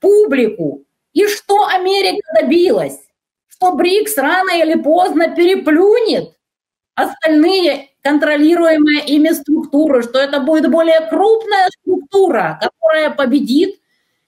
публику. 0.00 0.84
И 1.12 1.26
что 1.26 1.66
Америка 1.66 2.26
добилась? 2.40 2.98
Что 3.48 3.72
БРИКС 3.74 4.16
рано 4.16 4.50
или 4.50 4.80
поздно 4.80 5.34
переплюнет 5.34 6.34
остальные 6.94 7.90
контролируемые 8.02 9.04
ими 9.06 9.30
структуры, 9.30 10.02
что 10.02 10.18
это 10.18 10.40
будет 10.40 10.70
более 10.70 11.00
крупная 11.08 11.68
структура, 11.80 12.58
которая 12.60 13.10
победит 13.10 13.80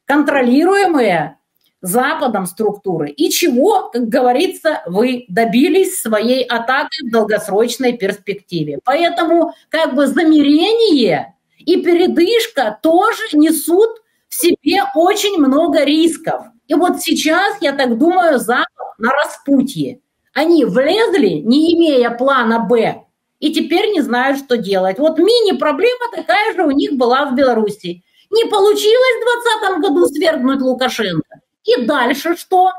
контролируемые 0.05 1.39
Западом 1.87 2.47
структуры. 2.47 3.11
И 3.11 3.31
чего, 3.31 3.91
как 3.91 4.09
говорится, 4.09 4.83
вы 4.87 5.27
добились 5.29 6.01
своей 6.01 6.43
атакой 6.43 7.09
в 7.09 7.13
долгосрочной 7.13 7.93
перспективе. 7.99 8.79
Поэтому 8.85 9.53
как 9.69 9.95
бы 9.95 10.07
замерение 10.07 11.35
и 11.59 11.83
передышка 11.83 12.79
тоже 12.83 13.23
несут 13.35 13.91
в 14.29 14.35
себе 14.35 14.83
очень 14.95 15.39
много 15.39 15.85
рисков. 15.85 16.47
И 16.69 16.75
вот 16.75 17.01
сейчас, 17.01 17.59
я 17.61 17.73
так 17.73 17.99
думаю, 17.99 18.39
Запад 18.39 18.99
на 18.99 19.11
распутье. 19.13 20.01
Они 20.33 20.65
влезли, 20.65 21.43
не 21.45 21.75
имея 21.75 22.11
плана 22.11 22.61
«Б», 22.61 23.05
и 23.41 23.53
теперь 23.53 23.91
не 23.91 24.01
знают, 24.01 24.39
что 24.39 24.57
делать. 24.57 24.99
Вот 24.99 25.19
мини-проблема 25.19 26.17
такая 26.17 26.55
же 26.55 26.65
у 26.65 26.71
них 26.71 26.95
была 26.95 27.27
в 27.27 27.35
Беларуси. 27.35 28.03
Не 28.31 28.45
получилось 28.47 29.17
в 29.21 29.81
2020 29.81 29.81
году 29.83 30.07
свергнуть 30.07 30.63
Лукашенко. 30.63 31.34
И 31.65 31.85
дальше 31.85 32.37
что? 32.37 32.73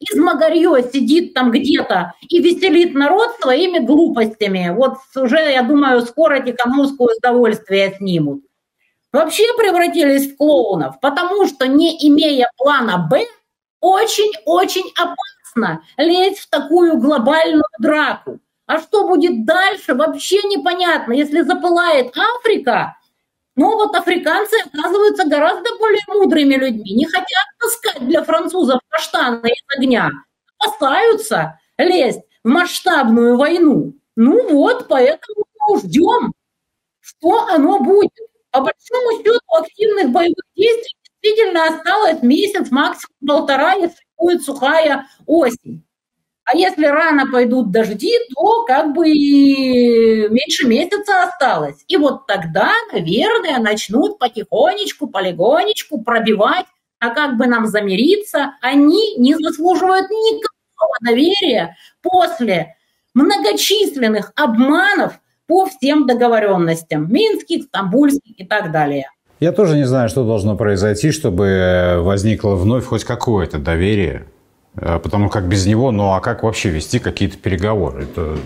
Измагарье 0.00 0.82
сидит 0.92 1.34
там 1.34 1.50
где-то 1.50 2.14
и 2.28 2.40
веселит 2.40 2.94
народ 2.94 3.36
своими 3.40 3.78
глупостями. 3.78 4.72
Вот 4.74 4.98
уже, 5.16 5.38
я 5.38 5.62
думаю, 5.62 6.02
скоро 6.02 6.40
Тихановскую 6.40 7.16
удовольствие 7.18 7.94
снимут. 7.96 8.44
Вообще 9.12 9.44
превратились 9.56 10.32
в 10.32 10.36
клоунов, 10.36 11.00
потому 11.00 11.46
что, 11.46 11.66
не 11.66 11.96
имея 12.08 12.50
плана 12.56 13.08
«Б», 13.10 13.26
очень-очень 13.80 14.92
опасно 14.96 15.82
лезть 15.96 16.40
в 16.40 16.50
такую 16.50 16.98
глобальную 16.98 17.64
драку. 17.80 18.38
А 18.66 18.80
что 18.80 19.08
будет 19.08 19.46
дальше, 19.46 19.94
вообще 19.94 20.42
непонятно. 20.42 21.12
Если 21.14 21.40
запылает 21.40 22.14
Африка, 22.16 22.97
но 23.58 23.74
вот 23.74 23.92
африканцы 23.96 24.54
оказываются 24.72 25.28
гораздо 25.28 25.68
более 25.80 26.00
мудрыми 26.06 26.54
людьми, 26.54 26.94
не 26.94 27.06
хотят 27.06 27.44
таскать 27.58 28.06
для 28.06 28.22
французов 28.22 28.78
каштаны 28.88 29.50
огня, 29.76 30.10
опасаются 30.58 31.58
лезть 31.76 32.20
в 32.44 32.48
масштабную 32.48 33.36
войну. 33.36 33.94
Ну 34.14 34.48
вот, 34.52 34.86
поэтому 34.88 35.44
ждем, 35.76 36.32
что 37.00 37.48
оно 37.48 37.80
будет. 37.80 38.12
По 38.52 38.60
большому 38.60 39.18
счету 39.18 39.40
активных 39.48 40.10
боевых 40.10 40.44
действий 40.54 40.96
действительно 41.20 41.66
осталось 41.66 42.22
месяц, 42.22 42.70
максимум 42.70 43.16
полтора, 43.26 43.72
если 43.72 43.98
будет 44.16 44.44
сухая 44.44 45.08
осень. 45.26 45.84
А 46.44 46.56
если 46.56 46.86
рано 46.86 47.30
пойдут 47.30 47.72
дожди, 47.72 48.14
то 48.34 48.64
как 48.66 48.94
бы 48.94 49.10
и 49.10 49.87
меньше 50.28 50.66
месяца 50.66 51.22
осталось. 51.22 51.76
И 51.88 51.96
вот 51.96 52.26
тогда, 52.26 52.72
наверное, 52.92 53.58
начнут 53.58 54.18
потихонечку, 54.18 55.06
полигонечку 55.06 56.00
пробивать, 56.02 56.66
а 57.00 57.10
как 57.10 57.36
бы 57.36 57.46
нам 57.46 57.66
замириться, 57.66 58.54
они 58.60 59.16
не 59.16 59.34
заслуживают 59.34 60.10
никакого 60.10 60.94
доверия 61.00 61.76
после 62.02 62.74
многочисленных 63.14 64.32
обманов 64.34 65.20
по 65.46 65.66
всем 65.66 66.06
договоренностям, 66.06 67.10
минских, 67.10 67.64
стамбульских 67.64 68.38
и 68.38 68.44
так 68.44 68.72
далее. 68.72 69.10
Я 69.40 69.52
тоже 69.52 69.76
не 69.76 69.84
знаю, 69.84 70.08
что 70.08 70.24
должно 70.24 70.56
произойти, 70.56 71.12
чтобы 71.12 72.00
возникло 72.00 72.56
вновь 72.56 72.84
хоть 72.84 73.04
какое-то 73.04 73.58
доверие 73.58 74.26
Э, 74.80 74.98
потому 74.98 75.28
как 75.28 75.48
без 75.48 75.66
него, 75.66 75.90
ну 75.90 76.12
а 76.12 76.20
как 76.20 76.42
вообще 76.42 76.70
вести 76.70 76.98
какие-то 76.98 77.36
переговоры? 77.36 78.04
Это 78.04 78.38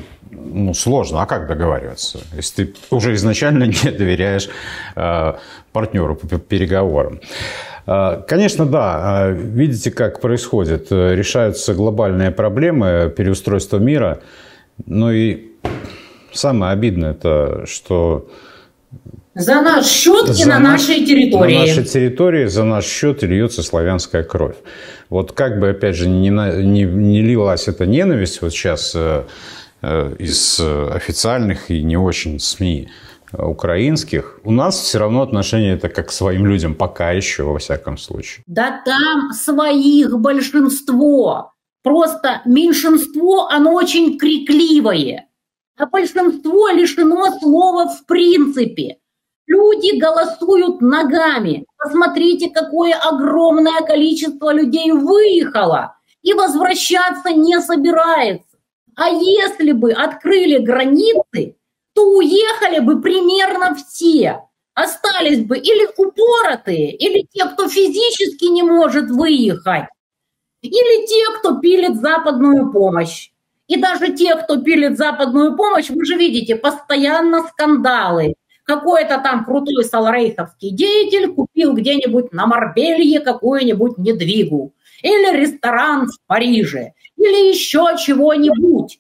ну, 0.53 0.75
сложно. 0.75 1.23
А 1.23 1.27
как 1.27 1.47
договариваться, 1.47 2.21
если 2.35 2.65
ты 2.65 2.75
уже 2.91 3.15
изначально 3.15 3.65
не 3.85 3.91
доверяешь 3.91 4.49
э, 4.97 5.33
партнеру 5.73 6.17
по 6.17 6.39
переговорам? 6.39 7.21
Э, 7.87 8.23
конечно, 8.27 8.67
да. 8.67 9.29
Э, 9.29 9.33
видите, 9.33 9.91
как 9.91 10.21
происходит. 10.21 10.91
Решаются 10.91 11.75
глобальные 11.75 12.31
проблемы 12.31 13.13
переустройства 13.17 13.79
мира. 13.79 14.21
Ну 14.87 15.11
и 15.11 15.53
самое 16.33 16.73
обидное 16.73 17.13
это, 17.13 17.65
что 17.67 18.29
за 19.35 19.63
наш 19.63 19.87
счет 19.87 20.29
за 20.29 20.43
и 20.43 20.45
на 20.45 20.59
наш, 20.59 20.89
нашей 20.89 21.07
территории. 21.07 21.55
На 21.55 21.61
нашей 21.61 21.85
территории 21.85 22.47
за 22.47 22.65
наш 22.65 22.85
счет 22.85 23.23
льется 23.23 23.63
славянская 23.63 24.25
кровь. 24.25 24.57
Вот 25.09 25.33
как 25.33 25.59
бы, 25.59 25.71
опять 25.71 25.97
же, 25.97 26.07
не, 26.07 26.29
не, 26.29 26.85
не 26.85 27.23
лилась 27.23 27.67
эта 27.67 27.87
ненависть 27.87 28.43
вот 28.43 28.53
сейчас 28.53 28.95
из 29.83 30.61
официальных 30.61 31.71
и 31.71 31.83
не 31.83 31.97
очень 31.97 32.39
СМИ 32.39 32.89
украинских, 33.33 34.41
у 34.45 34.51
нас 34.51 34.79
все 34.79 34.99
равно 34.99 35.23
отношение 35.23 35.75
это 35.75 35.89
как 35.89 36.09
к 36.09 36.13
своим 36.13 36.47
людям, 36.47 36.75
пока 36.75 37.13
еще, 37.13 37.45
во 37.45 37.59
всяком 37.59 37.97
случае. 37.97 38.45
Да 38.47 38.83
там 38.85 39.33
своих 39.33 40.19
большинство. 40.19 41.53
Просто 41.83 42.43
меньшинство, 42.45 43.49
оно 43.49 43.73
очень 43.73 44.19
крикливое. 44.19 45.27
А 45.77 45.87
большинство 45.87 46.69
лишено 46.69 47.39
слова 47.41 47.89
в 47.89 48.07
принципе. 48.07 48.99
Люди 49.47 49.99
голосуют 49.99 50.81
ногами. 50.81 51.65
Посмотрите, 51.77 52.51
какое 52.51 52.95
огромное 52.95 53.81
количество 53.81 54.53
людей 54.53 54.93
выехало 54.93 55.97
и 56.23 56.33
возвращаться 56.35 57.31
не 57.31 57.61
собирается. 57.61 58.52
А 58.97 59.09
если 59.09 59.73
бы 59.73 59.93
открыли 59.93 60.59
границы, 60.59 61.57
то 61.95 62.17
уехали 62.17 62.81
бы 62.81 63.01
примерно 63.01 63.75
все. 63.75 64.43
Остались 64.75 65.45
бы 65.45 65.59
или 65.59 65.87
упоротые, 65.97 66.97
или 66.97 67.27
те, 67.31 67.45
кто 67.45 67.69
физически 67.69 68.47
не 68.47 68.63
может 68.63 69.11
выехать, 69.11 69.85
или 70.63 71.07
те, 71.07 71.39
кто 71.39 71.59
пилит 71.59 72.01
западную 72.01 72.73
помощь. 72.73 73.31
И 73.69 73.77
даже 73.77 74.13
те, 74.13 74.35
кто 74.37 74.61
пилит 74.63 74.97
западную 74.97 75.57
помощь, 75.57 75.91
вы 75.91 76.05
же 76.05 76.17
видите, 76.17 76.57
постоянно 76.57 77.47
скандалы, 77.49 78.35
какой-то 78.65 79.19
там 79.19 79.45
крутой 79.45 79.85
саларейховский 79.85 80.71
деятель 80.71 81.33
купил 81.33 81.75
где-нибудь 81.75 82.33
на 82.33 82.47
Марбелье 82.47 83.21
какую-нибудь 83.21 83.99
недвигу, 83.99 84.73
или 85.03 85.37
ресторан 85.37 86.07
в 86.07 86.17
Париже, 86.27 86.93
или 87.17 87.51
еще 87.51 87.97
чего-нибудь. 87.99 88.99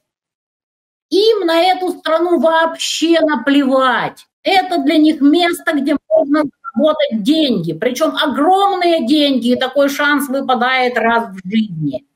Им 1.11 1.47
на 1.47 1.61
эту 1.61 1.91
страну 1.91 2.41
вообще 2.41 3.21
наплевать. 3.21 4.27
Это 4.43 4.79
для 4.79 4.97
них 4.97 5.21
место, 5.21 5.73
где 5.75 5.97
можно 6.09 6.43
заработать 6.43 7.23
деньги, 7.23 7.73
причем 7.73 8.15
огромные 8.17 9.07
деньги, 9.07 9.53
и 9.53 9.57
такой 9.57 9.89
шанс 9.89 10.29
выпадает 10.29 10.97
раз 10.97 11.29
в 11.29 11.49
жизни. 11.49 12.07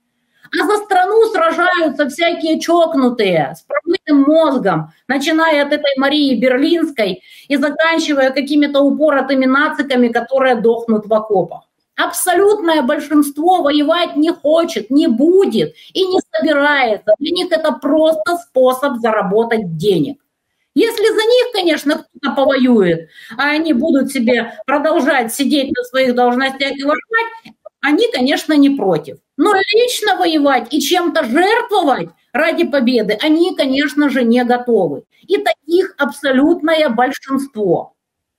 А 0.58 0.64
за 0.64 0.76
страну 0.84 1.26
сражаются 1.26 2.08
всякие 2.08 2.60
чокнутые 2.60 3.54
с 3.56 3.62
промытым 3.62 4.22
мозгом, 4.22 4.92
начиная 5.08 5.66
от 5.66 5.72
этой 5.72 5.96
Марии 5.98 6.40
Берлинской 6.40 7.22
и 7.48 7.56
заканчивая 7.56 8.30
какими-то 8.30 8.80
упоротыми 8.80 9.44
нациками, 9.44 10.08
которые 10.08 10.54
дохнут 10.54 11.06
в 11.06 11.12
окопах. 11.12 11.65
Абсолютное 11.96 12.82
большинство 12.82 13.62
воевать 13.62 14.16
не 14.16 14.30
хочет, 14.30 14.90
не 14.90 15.06
будет 15.06 15.74
и 15.94 16.06
не 16.06 16.20
собирается. 16.34 17.14
Для 17.18 17.30
них 17.30 17.50
это 17.50 17.72
просто 17.72 18.36
способ 18.36 18.98
заработать 18.98 19.76
денег. 19.78 20.18
Если 20.74 21.06
за 21.06 21.14
них, 21.14 21.52
конечно, 21.54 21.94
кто-то 21.94 22.36
повоюет, 22.36 23.08
а 23.38 23.48
они 23.48 23.72
будут 23.72 24.12
себе 24.12 24.58
продолжать 24.66 25.32
сидеть 25.32 25.72
на 25.74 25.82
своих 25.84 26.14
должностях 26.14 26.72
и 26.72 26.82
воевать, 26.82 27.54
они, 27.80 28.04
конечно, 28.12 28.52
не 28.52 28.68
против. 28.68 29.16
Но 29.38 29.54
лично 29.54 30.16
воевать 30.16 30.74
и 30.74 30.80
чем-то 30.80 31.24
жертвовать 31.24 32.10
ради 32.34 32.64
победы 32.64 33.18
они, 33.22 33.56
конечно 33.56 34.10
же, 34.10 34.22
не 34.22 34.44
готовы. 34.44 35.04
И 35.26 35.38
таких 35.38 35.94
абсолютное 35.96 36.90
большинство. 36.90 37.94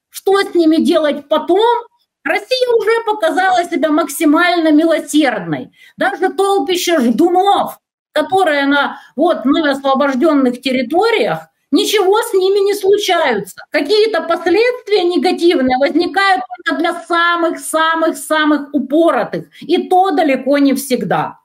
Что 0.09 0.39
с 0.41 0.53
ними 0.53 0.77
делать 0.77 1.27
потом? 1.27 1.87
Россия 2.27 2.67
уже 2.77 2.91
показала 3.05 3.63
себя 3.63 3.89
максимально 3.89 4.71
милосердной. 4.71 5.71
Даже 5.97 6.29
толпище 6.29 6.99
ждунов, 6.99 7.79
которые 8.11 8.65
на 8.65 8.99
вот 9.15 9.45
на 9.45 9.71
освобожденных 9.71 10.61
территориях, 10.61 11.47
ничего 11.71 12.21
с 12.21 12.33
ними 12.33 12.59
не 12.65 12.73
случаются. 12.73 13.63
Какие-то 13.69 14.21
последствия 14.21 15.03
негативные 15.03 15.77
возникают 15.77 16.41
только 16.65 16.79
для 16.79 16.93
самых-самых-самых 16.93 18.73
упоротых, 18.73 19.47
и 19.61 19.87
то 19.87 20.11
далеко 20.11 20.57
не 20.57 20.73
всегда. 20.73 21.39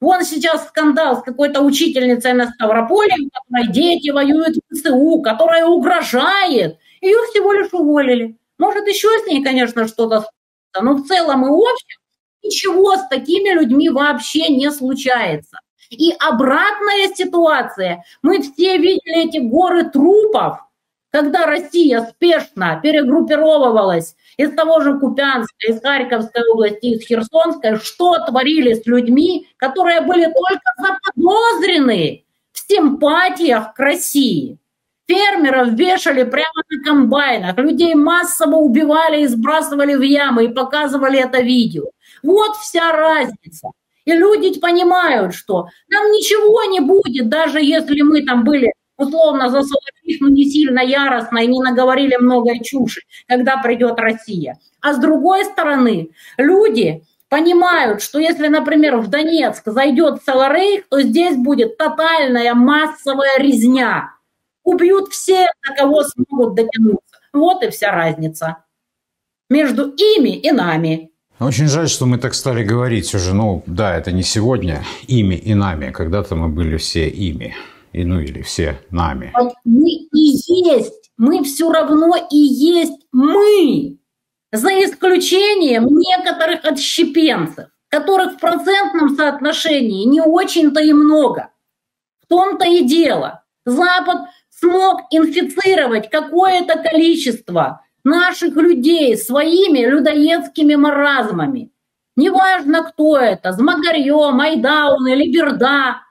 Вон 0.00 0.24
сейчас 0.24 0.68
скандал 0.68 1.18
с 1.18 1.22
какой-то 1.22 1.60
учительницей 1.60 2.32
на 2.32 2.50
Ставрополе, 2.50 3.14
у 3.26 3.28
которой 3.30 3.72
дети 3.72 4.10
воюют 4.10 4.56
в 4.70 4.74
ЦУ, 4.74 5.20
которая 5.22 5.66
угрожает. 5.66 6.78
Ее 7.02 7.18
всего 7.30 7.52
лишь 7.52 7.72
уволили. 7.72 8.36
Может, 8.60 8.86
еще 8.86 9.08
с 9.20 9.26
ней, 9.26 9.42
конечно, 9.42 9.88
что-то 9.88 10.26
но 10.78 10.94
в 10.94 11.06
целом 11.06 11.46
и 11.46 11.48
общем 11.48 11.98
ничего 12.42 12.96
с 12.96 13.08
такими 13.08 13.54
людьми 13.54 13.88
вообще 13.88 14.48
не 14.48 14.70
случается. 14.70 15.58
И 15.88 16.12
обратная 16.20 17.12
ситуация. 17.14 18.04
Мы 18.22 18.42
все 18.42 18.76
видели 18.76 19.28
эти 19.28 19.38
горы 19.38 19.84
трупов, 19.90 20.58
когда 21.10 21.46
Россия 21.46 22.02
спешно 22.02 22.78
перегруппировывалась 22.82 24.14
из 24.36 24.54
того 24.54 24.80
же 24.80 24.98
Купянска, 24.98 25.66
из 25.66 25.80
Харьковской 25.80 26.42
области, 26.52 26.86
из 26.86 27.06
Херсонской, 27.06 27.76
что 27.78 28.24
творили 28.26 28.74
с 28.74 28.86
людьми, 28.86 29.48
которые 29.56 30.02
были 30.02 30.26
только 30.26 31.00
заподозрены 31.16 32.24
в 32.52 32.58
симпатиях 32.68 33.72
к 33.72 33.78
России. 33.78 34.59
Фермеров 35.40 35.72
вешали 35.72 36.24
прямо 36.24 36.62
на 36.68 36.84
комбайнах, 36.84 37.58
людей 37.58 37.94
массово 37.94 38.56
убивали 38.56 39.22
и 39.22 39.26
сбрасывали 39.26 39.94
в 39.94 40.02
ямы 40.02 40.44
и 40.44 40.48
показывали 40.48 41.18
это 41.18 41.40
видео. 41.40 41.84
Вот 42.22 42.56
вся 42.56 42.92
разница. 42.92 43.70
И 44.04 44.12
люди 44.12 44.58
понимают, 44.58 45.34
что 45.34 45.68
нам 45.88 46.10
ничего 46.12 46.64
не 46.64 46.80
будет, 46.80 47.28
даже 47.28 47.60
если 47.60 48.00
мы 48.02 48.22
там 48.22 48.44
были 48.44 48.72
условно 48.96 49.48
за 49.48 49.62
но 50.20 50.28
не 50.28 50.44
сильно 50.44 50.80
яростно 50.80 51.38
и 51.38 51.46
не 51.46 51.60
наговорили 51.60 52.16
много 52.16 52.62
чуши, 52.62 53.02
когда 53.28 53.56
придет 53.58 53.98
Россия. 53.98 54.58
А 54.82 54.92
с 54.92 54.98
другой 54.98 55.44
стороны, 55.44 56.10
люди 56.36 57.02
понимают, 57.28 58.02
что 58.02 58.18
если, 58.18 58.48
например, 58.48 58.96
в 58.98 59.08
Донецк 59.08 59.62
зайдет 59.64 60.22
Саларейх, 60.24 60.88
то 60.88 61.00
здесь 61.00 61.36
будет 61.36 61.78
тотальная 61.78 62.54
массовая 62.54 63.38
резня. 63.38 64.10
Убьют 64.64 65.12
все, 65.12 65.46
на 65.68 65.74
кого 65.74 66.04
смогут 66.04 66.54
дотянуться. 66.54 67.18
Вот 67.32 67.62
и 67.62 67.70
вся 67.70 67.92
разница 67.92 68.64
между 69.48 69.90
ими 69.90 70.36
и 70.36 70.50
нами. 70.50 71.10
Очень 71.38 71.68
жаль, 71.68 71.88
что 71.88 72.04
мы 72.06 72.18
так 72.18 72.34
стали 72.34 72.62
говорить 72.62 73.14
уже. 73.14 73.34
Ну, 73.34 73.62
да, 73.66 73.96
это 73.96 74.12
не 74.12 74.22
сегодня 74.22 74.84
ими 75.06 75.34
и 75.34 75.54
нами. 75.54 75.90
Когда-то 75.90 76.36
мы 76.36 76.48
были 76.48 76.76
все 76.76 77.08
ими. 77.08 77.56
И, 77.92 78.04
ну, 78.04 78.20
или 78.20 78.42
все 78.42 78.78
нами. 78.90 79.32
Мы 79.64 79.90
и 79.90 80.36
есть. 80.46 81.10
Мы 81.16 81.42
все 81.44 81.72
равно 81.72 82.14
и 82.30 82.36
есть 82.36 83.06
мы. 83.12 83.98
За 84.52 84.68
исключением 84.68 85.86
некоторых 85.86 86.64
отщепенцев, 86.64 87.68
которых 87.88 88.34
в 88.34 88.38
процентном 88.38 89.16
соотношении 89.16 90.04
не 90.04 90.20
очень-то 90.20 90.80
и 90.80 90.92
много. 90.92 91.50
В 92.22 92.26
том-то 92.26 92.66
и 92.66 92.84
дело. 92.84 93.44
Запад 93.64 94.28
смог 94.60 95.02
инфицировать 95.10 96.10
какое-то 96.10 96.78
количество 96.78 97.84
наших 98.04 98.54
людей 98.56 99.16
своими 99.16 99.80
людоедскими 99.80 100.74
маразмами. 100.74 101.70
Неважно, 102.16 102.84
кто 102.84 103.16
это, 103.16 103.52
Змагарье, 103.52 104.30
Майдаун 104.32 105.06
или 105.08 105.32
Берда. 105.32 106.02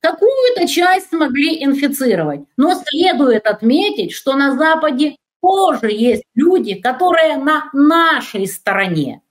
Какую-то 0.00 0.68
часть 0.68 1.08
смогли 1.08 1.64
инфицировать. 1.64 2.42
Но 2.58 2.74
следует 2.74 3.46
отметить, 3.46 4.12
что 4.12 4.34
на 4.34 4.56
Западе 4.56 5.16
тоже 5.40 5.90
есть 5.90 6.24
люди, 6.34 6.74
которые 6.74 7.36
на 7.36 7.70
нашей 7.72 8.46
стороне. 8.46 9.22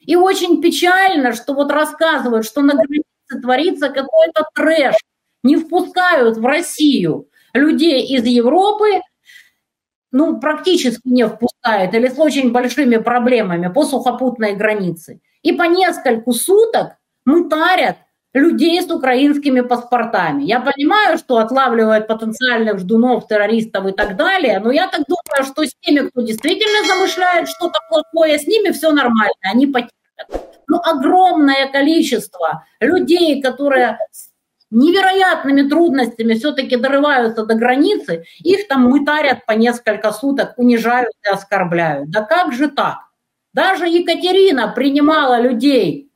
И 0.00 0.16
очень 0.16 0.60
печально, 0.60 1.32
что 1.32 1.54
вот 1.54 1.70
рассказывают, 1.70 2.44
что 2.44 2.60
на 2.60 2.74
границе 2.74 3.40
творится 3.40 3.88
какой-то 3.88 4.46
трэш, 4.54 4.96
не 5.42 5.56
впускают 5.56 6.36
в 6.36 6.44
Россию 6.44 7.29
людей 7.54 8.06
из 8.06 8.24
Европы, 8.24 9.00
ну, 10.12 10.40
практически 10.40 11.06
не 11.06 11.26
впускает 11.26 11.94
или 11.94 12.08
с 12.08 12.18
очень 12.18 12.50
большими 12.52 12.96
проблемами 12.96 13.72
по 13.72 13.84
сухопутной 13.84 14.56
границе. 14.56 15.20
И 15.42 15.52
по 15.52 15.64
нескольку 15.64 16.32
суток 16.32 16.96
мутарят 17.24 17.96
людей 18.32 18.80
с 18.80 18.90
украинскими 18.90 19.60
паспортами. 19.60 20.44
Я 20.44 20.60
понимаю, 20.60 21.18
что 21.18 21.38
отлавливают 21.38 22.06
потенциальных 22.06 22.78
ждунов, 22.78 23.26
террористов 23.26 23.86
и 23.86 23.92
так 23.92 24.16
далее, 24.16 24.60
но 24.60 24.70
я 24.70 24.86
так 24.88 25.02
думаю, 25.06 25.44
что 25.44 25.64
с 25.64 25.74
теми, 25.80 26.08
кто 26.08 26.20
действительно 26.22 26.86
замышляет 26.86 27.48
что-то 27.48 27.78
плохое, 27.88 28.38
с 28.38 28.46
ними 28.46 28.70
все 28.70 28.92
нормально, 28.92 29.34
они 29.52 29.66
потерпят. 29.66 29.90
Но 30.68 30.80
огромное 30.84 31.70
количество 31.72 32.64
людей, 32.80 33.42
которые 33.42 33.98
невероятными 34.70 35.68
трудностями 35.68 36.34
все-таки 36.34 36.76
дорываются 36.76 37.44
до 37.44 37.54
границы, 37.54 38.24
их 38.38 38.68
там 38.68 38.84
мытарят 38.84 39.44
по 39.46 39.52
несколько 39.52 40.12
суток, 40.12 40.54
унижают 40.56 41.12
и 41.24 41.28
оскорбляют. 41.28 42.10
Да 42.10 42.22
как 42.22 42.52
же 42.52 42.68
так? 42.68 42.98
Даже 43.52 43.88
Екатерина 43.88 44.68
принимала 44.68 45.40
людей. 45.40 46.10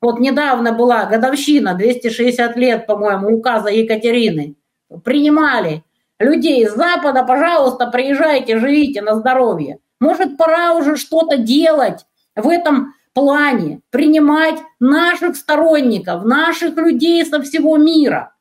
Вот 0.00 0.18
недавно 0.18 0.72
была 0.72 1.04
годовщина, 1.04 1.74
260 1.74 2.56
лет, 2.56 2.86
по-моему, 2.86 3.36
указа 3.36 3.68
Екатерины. 3.68 4.56
Принимали 5.04 5.84
людей 6.18 6.66
с 6.66 6.74
Запада, 6.74 7.24
пожалуйста, 7.24 7.86
приезжайте, 7.86 8.58
живите 8.58 9.02
на 9.02 9.16
здоровье. 9.16 9.78
Может, 10.00 10.36
пора 10.38 10.74
уже 10.74 10.96
что-то 10.96 11.36
делать 11.36 12.06
в 12.34 12.48
этом 12.48 12.94
плане 13.14 13.80
принимать 13.90 14.58
наших 14.78 15.36
сторонников, 15.36 16.24
наших 16.24 16.76
людей 16.76 17.24
со 17.24 17.42
всего 17.42 17.76
мира, 17.76 18.34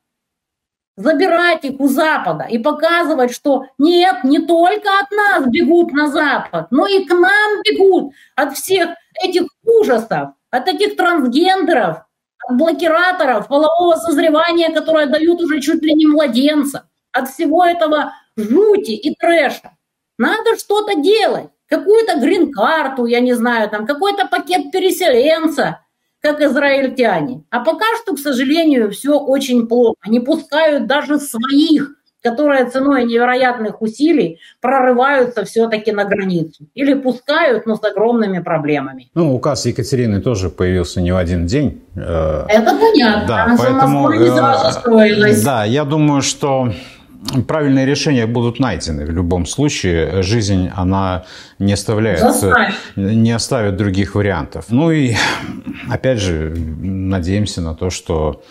забирать 0.97 1.63
их 1.63 1.80
у 1.80 1.88
Запада 1.88 2.45
и 2.49 2.57
показывать, 2.57 3.34
что 3.34 3.65
нет, 3.78 4.24
не 4.24 4.39
только 4.39 4.89
от 5.01 5.11
нас 5.11 5.47
бегут 5.47 5.91
на 5.93 6.07
Запад, 6.07 6.67
но 6.72 6.86
и 6.88 7.05
к 7.05 7.11
нам 7.11 7.61
бегут 7.63 8.13
от 8.36 8.55
всех 8.57 8.89
этих 9.24 9.43
ужасов, 9.63 10.32
от 10.51 10.67
этих 10.67 10.97
трансгендеров, 10.97 12.03
от 12.47 12.57
блокираторов 12.57 13.47
полового 13.47 13.95
созревания, 13.95 14.74
которые 14.74 15.07
дают 15.07 15.41
уже 15.41 15.61
чуть 15.61 15.82
ли 15.84 15.93
не 15.93 16.05
младенца, 16.05 16.89
от 17.11 17.30
всего 17.30 17.65
этого 17.65 18.13
жути 18.36 18.91
и 18.91 19.15
трэша. 19.15 19.72
Надо 20.17 20.57
что-то 20.57 20.99
делать 20.99 21.49
какую-то 21.70 22.20
грин-карту, 22.20 23.05
я 23.05 23.20
не 23.20 23.34
знаю, 23.34 23.70
там 23.70 23.86
какой-то 23.86 24.28
пакет 24.28 24.72
переселенца, 24.72 25.80
как 26.22 26.41
израильтяне. 26.41 27.43
А 27.49 27.59
пока 27.59 27.86
что, 28.01 28.15
к 28.15 28.20
сожалению, 28.20 28.91
все 28.91 29.17
очень 29.17 29.67
плохо. 29.67 29.97
Не 30.07 30.20
пускают 30.20 30.88
даже 30.88 31.20
своих 31.20 31.95
которые 32.22 32.65
ценой 32.65 33.05
невероятных 33.05 33.82
усилий 33.82 34.39
прорываются 34.61 35.45
все-таки 35.45 35.91
на 35.91 36.05
границу 36.05 36.65
или 36.74 36.93
пускают, 36.93 37.65
но 37.65 37.76
с 37.76 37.84
огромными 37.84 38.39
проблемами. 38.39 39.09
Ну, 39.13 39.36
указ 39.36 39.65
Екатерины 39.65 40.22
тоже 40.22 40.49
появился 40.49 41.01
не 41.01 41.11
в 41.11 41.17
один 41.17 41.45
день. 41.45 41.82
Э, 41.95 42.45
Это 42.49 42.76
понятно. 42.76 43.26
Да, 43.28 43.55
поэтому, 43.57 44.11
не 44.11 44.28
сразу 44.28 44.80
строилась. 44.80 45.43
Да, 45.43 45.63
я 45.63 45.86
думаю, 45.86 46.22
что 46.22 46.74
правильные 47.47 47.86
решения 47.86 48.26
будут 48.26 48.59
найдены 48.59 49.05
в 49.05 49.11
любом 49.11 49.45
случае. 49.45 50.24
Жизнь, 50.24 50.70
она 50.76 51.26
не 51.59 51.74
оставляет, 51.74 52.20
Заставь. 52.20 52.74
не 52.95 53.32
оставит 53.32 53.76
других 53.78 54.15
вариантов. 54.15 54.65
Ну 54.70 54.91
и, 54.91 55.15
опять 55.89 56.20
же, 56.20 56.53
надеемся 56.55 57.61
на 57.61 57.76
то, 57.76 57.89
что 57.89 58.43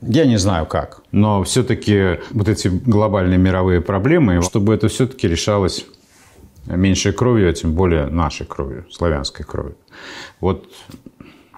я 0.00 0.26
не 0.26 0.38
знаю 0.38 0.66
как, 0.66 1.02
но 1.12 1.42
все-таки 1.42 2.18
вот 2.30 2.48
эти 2.48 2.68
глобальные 2.68 3.38
мировые 3.38 3.80
проблемы, 3.80 4.42
чтобы 4.42 4.74
это 4.74 4.88
все-таки 4.88 5.28
решалось 5.28 5.86
меньшей 6.66 7.12
кровью, 7.12 7.50
а 7.50 7.52
тем 7.52 7.74
более 7.74 8.06
нашей 8.06 8.46
кровью, 8.46 8.86
славянской 8.90 9.44
кровью. 9.44 9.76
Вот 10.40 10.68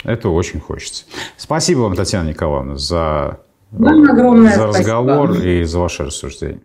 это 0.05 0.28
очень 0.28 0.61
хочется. 0.61 1.05
Спасибо 1.36 1.80
вам, 1.80 1.94
Татьяна 1.94 2.28
Николаевна, 2.28 2.76
за, 2.76 3.40
вам 3.70 4.10
огромное 4.10 4.56
за 4.56 4.66
разговор 4.66 5.32
спасибо. 5.32 5.48
и 5.48 5.64
за 5.64 5.78
ваше 5.78 6.04
рассуждение. 6.04 6.62